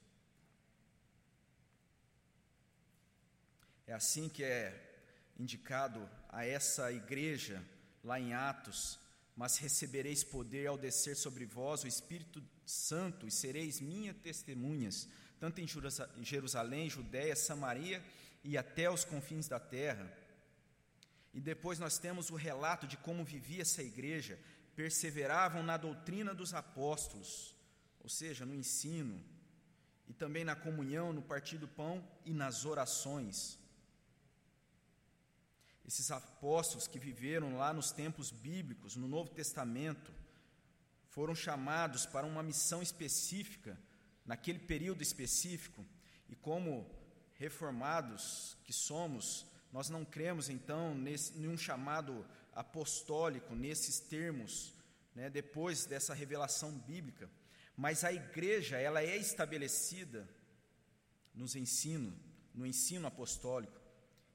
É 3.87 3.93
assim 3.93 4.29
que 4.29 4.43
é 4.43 4.81
indicado 5.39 6.09
a 6.29 6.45
essa 6.45 6.91
igreja, 6.93 7.63
lá 8.03 8.19
em 8.19 8.33
Atos, 8.33 8.99
mas 9.37 9.59
recebereis 9.59 10.23
poder 10.23 10.67
ao 10.67 10.79
descer 10.79 11.17
sobre 11.17 11.45
vós 11.45 11.83
o 11.83 11.89
Espírito 11.89 12.43
Santo 12.65 13.27
e 13.27 13.31
sereis 13.31 13.81
minhas 13.81 14.17
testemunhas, 14.17 15.09
tanto 15.39 15.61
em 15.61 15.67
Jerusalém, 16.23 16.89
Judéia, 16.89 17.37
Samaria 17.37 18.03
e 18.43 18.57
até 18.57 18.89
os 18.89 19.05
confins 19.05 19.49
da 19.49 19.59
terra. 19.59 20.11
E 21.33 21.41
depois 21.41 21.79
nós 21.79 21.99
temos 21.99 22.31
o 22.31 22.37
relato 22.37 22.87
de 22.87 22.97
como 22.97 23.25
vivia 23.25 23.63
essa 23.63 23.83
igreja, 23.83 24.39
perseveravam 24.77 25.63
na 25.63 25.77
doutrina 25.77 26.33
dos 26.35 26.55
apóstolos, 26.55 27.55
ou 28.01 28.09
seja, 28.09 28.47
no 28.47 28.55
ensino, 28.55 29.21
e 30.07 30.13
também 30.13 30.45
na 30.45 30.55
comunhão, 30.55 31.13
no 31.13 31.23
partir 31.23 31.59
do 31.59 31.67
pão 31.67 32.07
e 32.25 32.33
nas 32.33 32.65
orações. 32.65 33.59
Esses 35.87 36.11
apóstolos 36.11 36.89
que 36.89 36.99
viveram 36.99 37.57
lá 37.57 37.73
nos 37.73 37.93
tempos 37.93 38.31
bíblicos, 38.31 38.97
no 38.97 39.07
Novo 39.07 39.31
Testamento, 39.31 40.13
foram 41.09 41.35
chamados 41.35 42.07
para 42.07 42.27
uma 42.27 42.43
missão 42.43 42.83
específica, 42.83 43.79
naquele 44.25 44.59
período 44.59 45.03
específico, 45.03 45.85
e 46.29 46.35
como 46.35 46.91
reformados 47.35 48.57
que 48.65 48.73
somos, 48.73 49.47
nós 49.71 49.91
não 49.91 50.05
cremos 50.05 50.49
então 50.49 50.95
nesse, 50.95 51.37
em 51.39 51.47
um 51.47 51.57
chamado 51.57 52.27
apostólico, 52.55 53.55
nesses 53.55 54.01
termos, 54.01 54.73
né, 55.15 55.29
depois 55.29 55.85
dessa 55.85 56.15
revelação 56.15 56.73
bíblica, 56.73 57.31
mas 57.77 58.05
a 58.05 58.13
igreja 58.13 58.79
ela 58.79 59.03
é 59.03 59.17
estabelecida 59.17 60.29
nos 61.35 61.55
ensino, 61.55 62.17
no 62.55 62.65
ensino 62.65 63.07
apostólico 63.07 63.84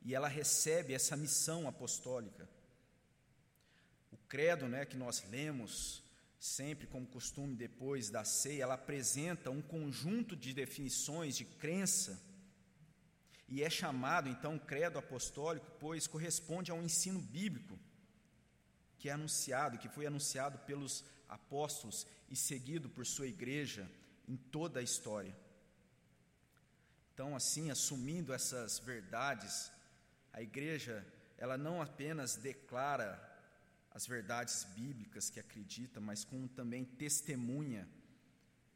e 0.01 0.15
ela 0.15 0.27
recebe 0.27 0.93
essa 0.93 1.15
missão 1.17 1.67
apostólica. 1.67 2.49
O 4.11 4.17
credo, 4.17 4.67
né, 4.67 4.85
que 4.85 4.97
nós 4.97 5.23
lemos 5.29 6.03
sempre 6.39 6.87
como 6.87 7.05
costume 7.05 7.55
depois 7.55 8.09
da 8.09 8.23
ceia, 8.23 8.63
ela 8.63 8.75
apresenta 8.75 9.51
um 9.51 9.61
conjunto 9.61 10.35
de 10.35 10.53
definições 10.53 11.35
de 11.35 11.43
crença 11.43 12.21
e 13.47 13.63
é 13.63 13.69
chamado 13.69 14.29
então 14.29 14.57
credo 14.57 14.99
apostólico, 14.99 15.65
pois 15.79 16.07
corresponde 16.07 16.71
a 16.71 16.75
um 16.75 16.83
ensino 16.83 17.19
bíblico 17.19 17.77
que 18.97 19.09
é 19.09 19.13
anunciado, 19.13 19.77
que 19.77 19.89
foi 19.89 20.05
anunciado 20.05 20.59
pelos 20.59 21.03
apóstolos 21.27 22.05
e 22.29 22.35
seguido 22.35 22.89
por 22.89 23.05
sua 23.05 23.27
igreja 23.27 23.89
em 24.27 24.35
toda 24.35 24.79
a 24.79 24.83
história. 24.83 25.35
Então, 27.13 27.35
assim, 27.35 27.71
assumindo 27.71 28.33
essas 28.33 28.79
verdades, 28.79 29.71
a 30.39 30.41
igreja, 30.41 31.05
ela 31.37 31.57
não 31.57 31.81
apenas 31.81 32.37
declara 32.37 33.19
as 33.91 34.07
verdades 34.07 34.63
bíblicas 34.73 35.29
que 35.29 35.37
acredita, 35.37 35.99
mas 35.99 36.23
como 36.23 36.47
também 36.47 36.85
testemunha 36.85 37.85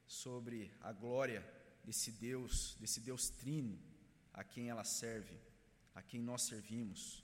sobre 0.05 0.70
a 0.82 0.91
glória 0.91 1.41
desse 1.82 2.11
Deus, 2.11 2.76
desse 2.82 2.99
Deus 2.99 3.30
trino 3.30 3.80
a 4.34 4.43
quem 4.43 4.70
ela 4.70 4.84
serve, 4.84 5.39
a 5.95 6.01
quem 6.01 6.22
nós 6.22 6.41
servimos. 6.41 7.24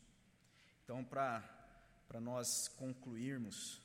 Então, 0.86 1.04
para 1.04 2.22
nós 2.22 2.70
concluirmos, 2.70 3.82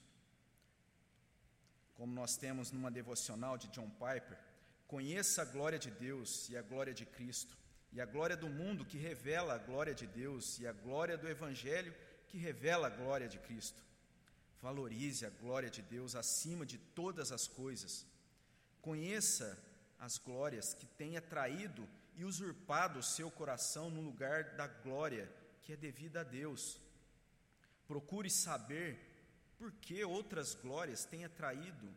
como 1.94 2.14
nós 2.14 2.36
temos 2.36 2.70
numa 2.70 2.92
devocional 2.92 3.58
de 3.58 3.66
John 3.70 3.90
Piper, 3.90 4.38
conheça 4.86 5.42
a 5.42 5.46
glória 5.46 5.80
de 5.80 5.90
Deus 5.90 6.48
e 6.48 6.56
a 6.56 6.62
glória 6.62 6.94
de 6.94 7.04
Cristo 7.04 7.63
e 7.94 8.00
a 8.00 8.04
glória 8.04 8.36
do 8.36 8.48
mundo 8.48 8.84
que 8.84 8.98
revela 8.98 9.54
a 9.54 9.58
glória 9.58 9.94
de 9.94 10.06
Deus, 10.06 10.58
e 10.58 10.66
a 10.66 10.72
glória 10.72 11.16
do 11.16 11.28
Evangelho 11.28 11.94
que 12.26 12.36
revela 12.36 12.88
a 12.88 12.90
glória 12.90 13.28
de 13.28 13.38
Cristo. 13.38 13.80
Valorize 14.60 15.24
a 15.24 15.30
glória 15.30 15.70
de 15.70 15.80
Deus 15.80 16.16
acima 16.16 16.66
de 16.66 16.76
todas 16.76 17.30
as 17.30 17.46
coisas. 17.46 18.04
Conheça 18.82 19.56
as 20.00 20.18
glórias 20.18 20.74
que 20.74 20.86
têm 20.86 21.16
atraído 21.16 21.88
e 22.16 22.24
usurpado 22.24 22.98
o 22.98 23.02
seu 23.02 23.30
coração 23.30 23.88
no 23.90 24.00
lugar 24.00 24.56
da 24.56 24.66
glória 24.66 25.32
que 25.62 25.72
é 25.72 25.76
devida 25.76 26.22
a 26.22 26.24
Deus. 26.24 26.80
Procure 27.86 28.28
saber 28.28 28.98
por 29.56 29.70
que 29.70 30.04
outras 30.04 30.54
glórias 30.54 31.04
têm 31.04 31.24
atraído 31.24 31.88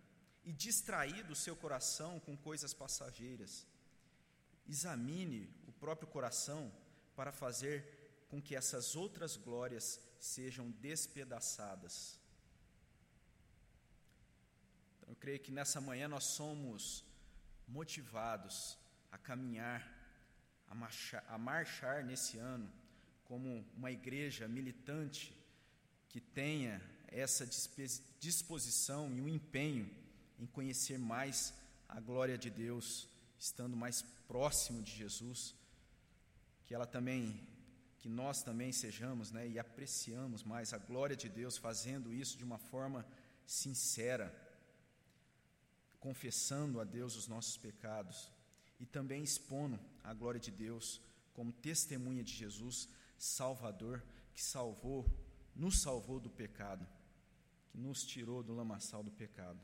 e 0.45 0.53
distraído 0.53 1.33
o 1.33 1.35
seu 1.35 1.55
coração 1.55 2.19
com 2.19 2.37
coisas 2.37 2.73
passageiras. 2.73 3.65
Examine 4.67 5.49
próprio 5.79 6.07
coração 6.07 6.71
para 7.15 7.31
fazer 7.31 8.25
com 8.29 8.41
que 8.41 8.55
essas 8.55 8.95
outras 8.95 9.35
glórias 9.37 9.99
sejam 10.19 10.69
despedaçadas. 10.71 12.19
Então, 14.97 15.09
eu 15.09 15.15
creio 15.15 15.39
que 15.39 15.51
nessa 15.51 15.79
manhã 15.79 16.07
nós 16.07 16.25
somos 16.25 17.05
motivados 17.67 18.77
a 19.11 19.17
caminhar, 19.17 19.81
a 20.67 20.75
marchar, 20.75 21.23
a 21.27 21.37
marchar 21.37 22.03
nesse 22.03 22.37
ano 22.37 22.71
como 23.25 23.65
uma 23.75 23.91
igreja 23.91 24.47
militante 24.47 25.33
que 26.09 26.21
tenha 26.21 26.81
essa 27.07 27.45
disposição 28.19 29.13
e 29.15 29.21
um 29.21 29.27
empenho 29.27 29.89
em 30.39 30.45
conhecer 30.45 30.97
mais 30.97 31.53
a 31.87 31.99
glória 31.99 32.37
de 32.37 32.49
Deus 32.49 33.07
estando 33.39 33.75
mais 33.75 34.01
próximo 34.27 34.81
de 34.81 34.91
Jesus, 34.91 35.55
que 36.67 36.75
ela 36.75 36.85
também 36.85 37.47
que 37.97 38.07
nós 38.07 38.43
também 38.43 38.71
sejamos, 38.71 39.31
né, 39.31 39.47
e 39.47 39.57
apreciamos 39.57 40.43
mais 40.43 40.71
a 40.71 40.77
glória 40.77 41.15
de 41.15 41.27
Deus 41.27 41.57
fazendo 41.57 42.13
isso 42.13 42.37
de 42.37 42.43
uma 42.43 42.59
forma 42.59 43.03
sincera, 43.43 44.31
confessando 45.99 46.79
a 46.79 46.83
Deus 46.83 47.15
os 47.15 47.27
nossos 47.27 47.57
pecados 47.57 48.31
e 48.79 48.85
também 48.85 49.23
expondo 49.23 49.79
a 50.03 50.13
glória 50.13 50.39
de 50.39 50.51
Deus 50.51 51.01
como 51.33 51.51
testemunha 51.51 52.23
de 52.23 52.33
Jesus, 52.33 52.87
Salvador, 53.17 54.03
que 54.33 54.43
salvou, 54.43 55.05
nos 55.55 55.79
salvou 55.79 56.19
do 56.19 56.29
pecado, 56.29 56.87
que 57.71 57.77
nos 57.79 58.05
tirou 58.05 58.43
do 58.43 58.53
lamaçal 58.53 59.01
do 59.03 59.11
pecado. 59.11 59.59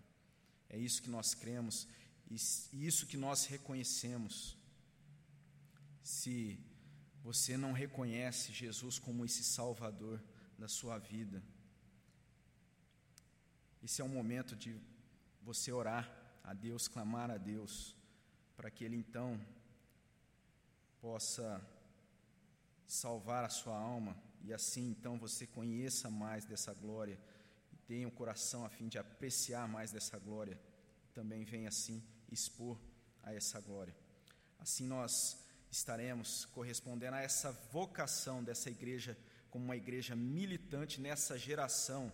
É 0.68 0.78
isso 0.78 1.02
que 1.04 1.10
nós 1.10 1.36
cremos 1.36 1.88
e 2.30 2.88
isso 2.88 3.06
que 3.06 3.16
nós 3.16 3.46
reconhecemos. 3.46 4.58
Se 6.02 6.60
você 7.24 7.56
não 7.56 7.72
reconhece 7.72 8.52
Jesus 8.52 9.00
como 9.00 9.24
esse 9.24 9.44
Salvador 9.44 10.22
da 10.60 10.68
sua 10.68 10.98
vida, 11.00 11.42
esse 13.82 14.02
é 14.02 14.06
um 14.06 14.10
momento 14.10 14.56
de 14.56 14.80
você 15.42 15.72
orar 15.72 16.10
a 16.44 16.54
Deus, 16.54 16.88
clamar 16.88 17.32
a 17.32 17.38
Deus, 17.38 17.96
para 18.56 18.70
que 18.70 18.84
Ele 18.84 18.96
então 18.98 19.40
possa 21.02 21.62
salvar 22.88 23.44
a 23.44 23.50
sua 23.50 23.78
alma 23.78 24.16
e 24.42 24.54
assim 24.54 24.90
então 24.90 25.18
você 25.18 25.46
conheça 25.48 26.10
mais 26.10 26.46
dessa 26.46 26.74
glória 26.74 27.20
e 27.74 27.78
tenha 27.78 28.08
um 28.08 28.12
coração 28.12 28.66
a 28.66 28.70
fim 28.70 28.88
de 28.88 28.98
apreciar 28.98 29.68
mais 29.68 29.92
dessa 29.92 30.18
glória. 30.18 30.60
Também 31.14 31.44
venha 31.44 31.70
assim 31.70 32.02
expor 32.32 32.80
a 33.22 33.34
essa 33.34 33.60
glória. 33.60 33.96
Assim 34.60 34.88
nós 34.88 35.43
estaremos 35.74 36.46
correspondendo 36.46 37.16
a 37.16 37.22
essa 37.22 37.52
vocação 37.72 38.44
dessa 38.44 38.70
igreja 38.70 39.18
como 39.50 39.66
uma 39.66 39.76
igreja 39.76 40.16
militante 40.16 41.02
nessa 41.02 41.38
geração 41.38 42.12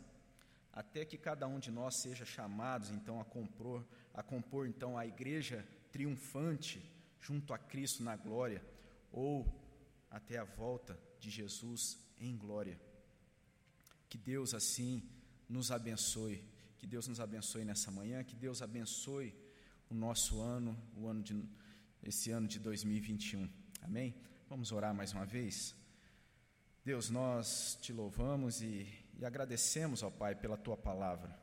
até 0.71 1.03
que 1.03 1.17
cada 1.17 1.45
um 1.45 1.59
de 1.59 1.69
nós 1.69 1.95
seja 1.95 2.25
chamados 2.25 2.89
então 2.89 3.19
a 3.19 3.25
compor, 3.25 3.85
a 4.13 4.23
compor 4.23 4.65
então 4.65 4.97
a 4.97 5.05
igreja 5.05 5.67
triunfante 5.91 6.81
junto 7.19 7.53
a 7.53 7.57
Cristo 7.57 8.01
na 8.01 8.15
glória, 8.15 8.63
ou 9.11 9.45
até 10.09 10.37
a 10.37 10.45
volta 10.45 10.97
de 11.19 11.29
Jesus 11.29 11.99
em 12.17 12.37
glória. 12.37 12.79
Que 14.07 14.17
Deus 14.17 14.53
assim 14.53 15.03
nos 15.49 15.69
abençoe, 15.69 16.41
que 16.77 16.87
Deus 16.87 17.09
nos 17.09 17.19
abençoe 17.19 17.65
nessa 17.65 17.91
manhã, 17.91 18.23
que 18.23 18.35
Deus 18.35 18.61
abençoe 18.61 19.35
o 19.89 19.93
nosso 19.93 20.39
ano, 20.39 20.81
o 20.95 21.07
ano 21.07 21.21
de 21.21 21.33
esse 22.03 22.31
ano 22.31 22.47
de 22.47 22.59
2021. 22.59 23.49
Amém? 23.81 24.15
Vamos 24.47 24.71
orar 24.71 24.93
mais 24.93 25.13
uma 25.13 25.25
vez. 25.25 25.75
Deus, 26.83 27.09
nós 27.09 27.77
te 27.81 27.93
louvamos 27.93 28.61
e 28.61 28.87
e 29.19 29.25
agradecemos, 29.25 30.01
ó 30.01 30.09
Pai, 30.09 30.33
pela 30.33 30.55
tua 30.55 30.77
palavra. 30.77 31.37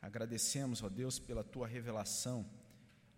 Agradecemos, 0.00 0.82
ó 0.82 0.88
Deus, 0.88 1.18
pela 1.18 1.44
tua 1.44 1.66
revelação. 1.66 2.50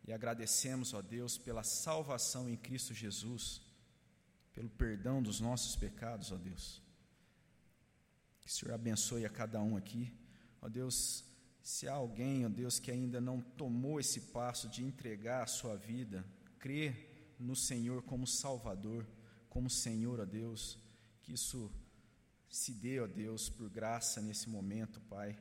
E 0.05 0.13
agradecemos, 0.13 0.93
ó 0.93 1.01
Deus, 1.01 1.39
pela 1.39 1.63
salvação 1.63 2.49
em 2.49 2.57
Cristo 2.57 2.93
Jesus, 2.93 3.63
pelo 4.53 4.69
perdão 4.69 5.23
dos 5.23 5.39
nossos 5.39 5.77
pecados, 5.77 6.33
ó 6.33 6.37
Deus. 6.37 6.83
Que 8.41 8.49
o 8.49 8.51
Senhor 8.51 8.75
abençoe 8.75 9.25
a 9.25 9.31
cada 9.31 9.63
um 9.63 9.77
aqui. 9.77 10.13
Ó 10.61 10.69
Deus, 10.69 11.25
se 11.63 11.87
há 11.87 11.95
alguém, 11.95 12.45
ó 12.45 12.49
Deus, 12.49 12.79
que 12.79 12.91
ainda 12.91 13.21
não 13.21 13.41
tomou 13.41 14.01
esse 14.01 14.21
passo 14.21 14.69
de 14.69 14.83
entregar 14.83 15.45
a 15.45 15.47
sua 15.47 15.77
vida, 15.77 16.25
crer 16.59 17.35
no 17.39 17.55
Senhor 17.55 18.03
como 18.03 18.27
Salvador, 18.27 19.07
como 19.49 19.71
Senhor, 19.71 20.21
ó 20.21 20.25
Deus, 20.25 20.79
que 21.23 21.33
isso 21.33 21.71
se 22.49 22.73
dê, 22.73 23.01
ó 23.01 23.07
Deus, 23.07 23.49
por 23.49 23.71
graça 23.71 24.21
nesse 24.21 24.49
momento, 24.49 25.01
Pai. 25.03 25.39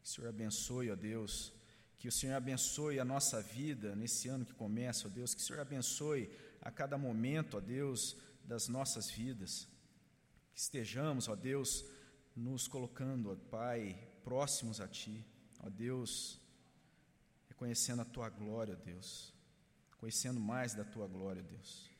Que 0.00 0.06
o 0.06 0.08
Senhor 0.08 0.28
abençoe, 0.28 0.90
ó 0.90 0.96
Deus. 0.96 1.52
Que 1.98 2.08
o 2.08 2.12
Senhor 2.12 2.34
abençoe 2.34 3.00
a 3.00 3.04
nossa 3.04 3.42
vida 3.42 3.96
nesse 3.96 4.28
ano 4.28 4.44
que 4.44 4.54
começa, 4.54 5.08
ó 5.08 5.10
Deus. 5.10 5.34
Que 5.34 5.40
o 5.40 5.44
Senhor 5.44 5.60
abençoe 5.60 6.30
a 6.60 6.70
cada 6.70 6.96
momento, 6.96 7.56
ó 7.56 7.60
Deus, 7.60 8.16
das 8.44 8.68
nossas 8.68 9.10
vidas. 9.10 9.66
Que 10.52 10.60
estejamos, 10.60 11.28
ó 11.28 11.34
Deus, 11.34 11.84
nos 12.36 12.68
colocando, 12.68 13.32
ó 13.32 13.36
Pai, 13.50 13.98
próximos 14.22 14.80
a 14.80 14.88
Ti, 14.88 15.24
ó 15.64 15.68
Deus, 15.68 16.40
reconhecendo 17.48 18.02
a 18.02 18.04
Tua 18.04 18.28
glória, 18.28 18.76
Deus, 18.76 19.32
conhecendo 19.98 20.38
mais 20.38 20.74
da 20.74 20.84
Tua 20.84 21.06
glória, 21.06 21.42
Deus. 21.42 21.90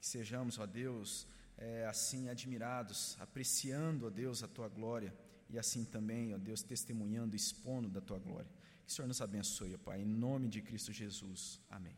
Que 0.00 0.06
sejamos, 0.06 0.58
ó 0.58 0.66
Deus, 0.66 1.26
é, 1.60 1.84
assim 1.86 2.28
admirados, 2.28 3.16
apreciando, 3.20 4.06
ó 4.06 4.10
Deus, 4.10 4.42
a 4.42 4.48
tua 4.48 4.68
glória 4.68 5.14
e 5.48 5.58
assim 5.58 5.84
também, 5.84 6.34
ó 6.34 6.38
Deus, 6.38 6.62
testemunhando, 6.62 7.36
expondo 7.36 7.88
da 7.88 8.00
tua 8.00 8.18
glória. 8.18 8.50
Que 8.86 8.92
o 8.92 8.94
Senhor 8.94 9.06
nos 9.06 9.20
abençoe, 9.20 9.74
ó 9.74 9.78
Pai, 9.78 10.00
em 10.00 10.06
nome 10.06 10.48
de 10.48 10.62
Cristo 10.62 10.92
Jesus. 10.92 11.60
Amém. 11.68 11.96